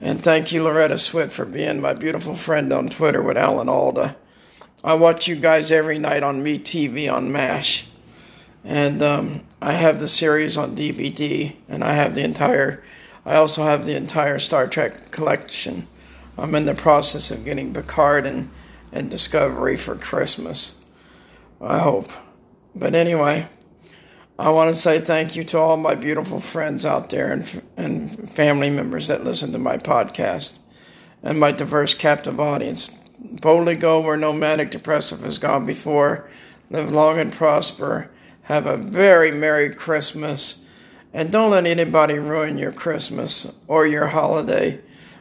And 0.00 0.22
thank 0.22 0.52
you, 0.52 0.62
Loretta 0.62 0.94
Swit, 0.94 1.32
for 1.32 1.44
being 1.44 1.80
my 1.80 1.94
beautiful 1.94 2.34
friend 2.34 2.72
on 2.72 2.88
Twitter 2.88 3.22
with 3.22 3.36
Alan 3.36 3.68
Alda. 3.68 4.16
I 4.84 4.94
watch 4.94 5.26
you 5.26 5.36
guys 5.36 5.72
every 5.72 5.98
night 5.98 6.22
on 6.22 6.44
MeTV 6.44 7.12
on 7.12 7.32
MASH. 7.32 7.88
And 8.62 9.02
um, 9.02 9.42
I 9.62 9.72
have 9.72 10.00
the 10.00 10.08
series 10.08 10.58
on 10.58 10.76
DVD, 10.76 11.56
and 11.68 11.82
I 11.82 11.94
have 11.94 12.14
the 12.14 12.24
entire, 12.24 12.82
I 13.24 13.36
also 13.36 13.62
have 13.62 13.86
the 13.86 13.96
entire 13.96 14.38
Star 14.38 14.66
Trek 14.66 15.10
collection. 15.10 15.88
I'm 16.36 16.54
in 16.54 16.66
the 16.66 16.74
process 16.74 17.30
of 17.30 17.44
getting 17.44 17.72
Picard 17.72 18.26
and, 18.26 18.50
and 18.92 19.10
Discovery 19.10 19.76
for 19.76 19.94
Christmas. 19.94 20.84
I 21.60 21.78
hope. 21.78 22.10
But 22.74 22.94
anyway, 22.94 23.48
I 24.38 24.50
want 24.50 24.74
to 24.74 24.78
say 24.78 25.00
thank 25.00 25.34
you 25.34 25.44
to 25.44 25.58
all 25.58 25.78
my 25.78 25.94
beautiful 25.94 26.40
friends 26.40 26.84
out 26.84 27.08
there 27.08 27.32
and, 27.32 27.62
and 27.78 28.30
family 28.30 28.68
members 28.68 29.08
that 29.08 29.24
listen 29.24 29.50
to 29.52 29.58
my 29.58 29.78
podcast 29.78 30.58
and 31.22 31.40
my 31.40 31.52
diverse 31.52 31.94
captive 31.94 32.38
audience. 32.38 32.88
Boldly 33.18 33.76
go 33.76 34.00
where 34.00 34.18
no 34.18 34.34
manic 34.34 34.70
depressive 34.70 35.20
has 35.20 35.38
gone 35.38 35.64
before. 35.64 36.28
Live 36.68 36.92
long 36.92 37.18
and 37.18 37.32
prosper. 37.32 38.10
Have 38.42 38.66
a 38.66 38.76
very 38.76 39.32
Merry 39.32 39.74
Christmas. 39.74 40.66
And 41.14 41.32
don't 41.32 41.52
let 41.52 41.66
anybody 41.66 42.18
ruin 42.18 42.58
your 42.58 42.72
Christmas 42.72 43.58
or 43.66 43.86
your 43.86 44.08
holiday 44.08 44.80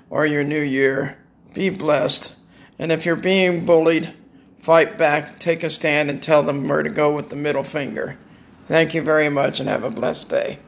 or 0.09 0.25
your 0.25 0.43
New 0.43 0.61
Year. 0.61 1.17
Be 1.53 1.69
blessed. 1.69 2.35
And 2.77 2.91
if 2.91 3.05
you're 3.05 3.15
being 3.15 3.65
bullied, 3.65 4.13
fight 4.57 4.97
back, 4.97 5.39
take 5.39 5.63
a 5.63 5.69
stand, 5.69 6.09
and 6.09 6.21
tell 6.21 6.43
them 6.43 6.67
where 6.67 6.83
to 6.83 6.89
go 6.89 7.15
with 7.15 7.29
the 7.29 7.37
middle 7.37 7.63
finger. 7.63 8.17
Thank 8.67 8.93
you 8.93 9.01
very 9.01 9.29
much 9.29 9.59
and 9.59 9.69
have 9.69 9.83
a 9.83 9.89
blessed 9.89 10.29
day. 10.29 10.59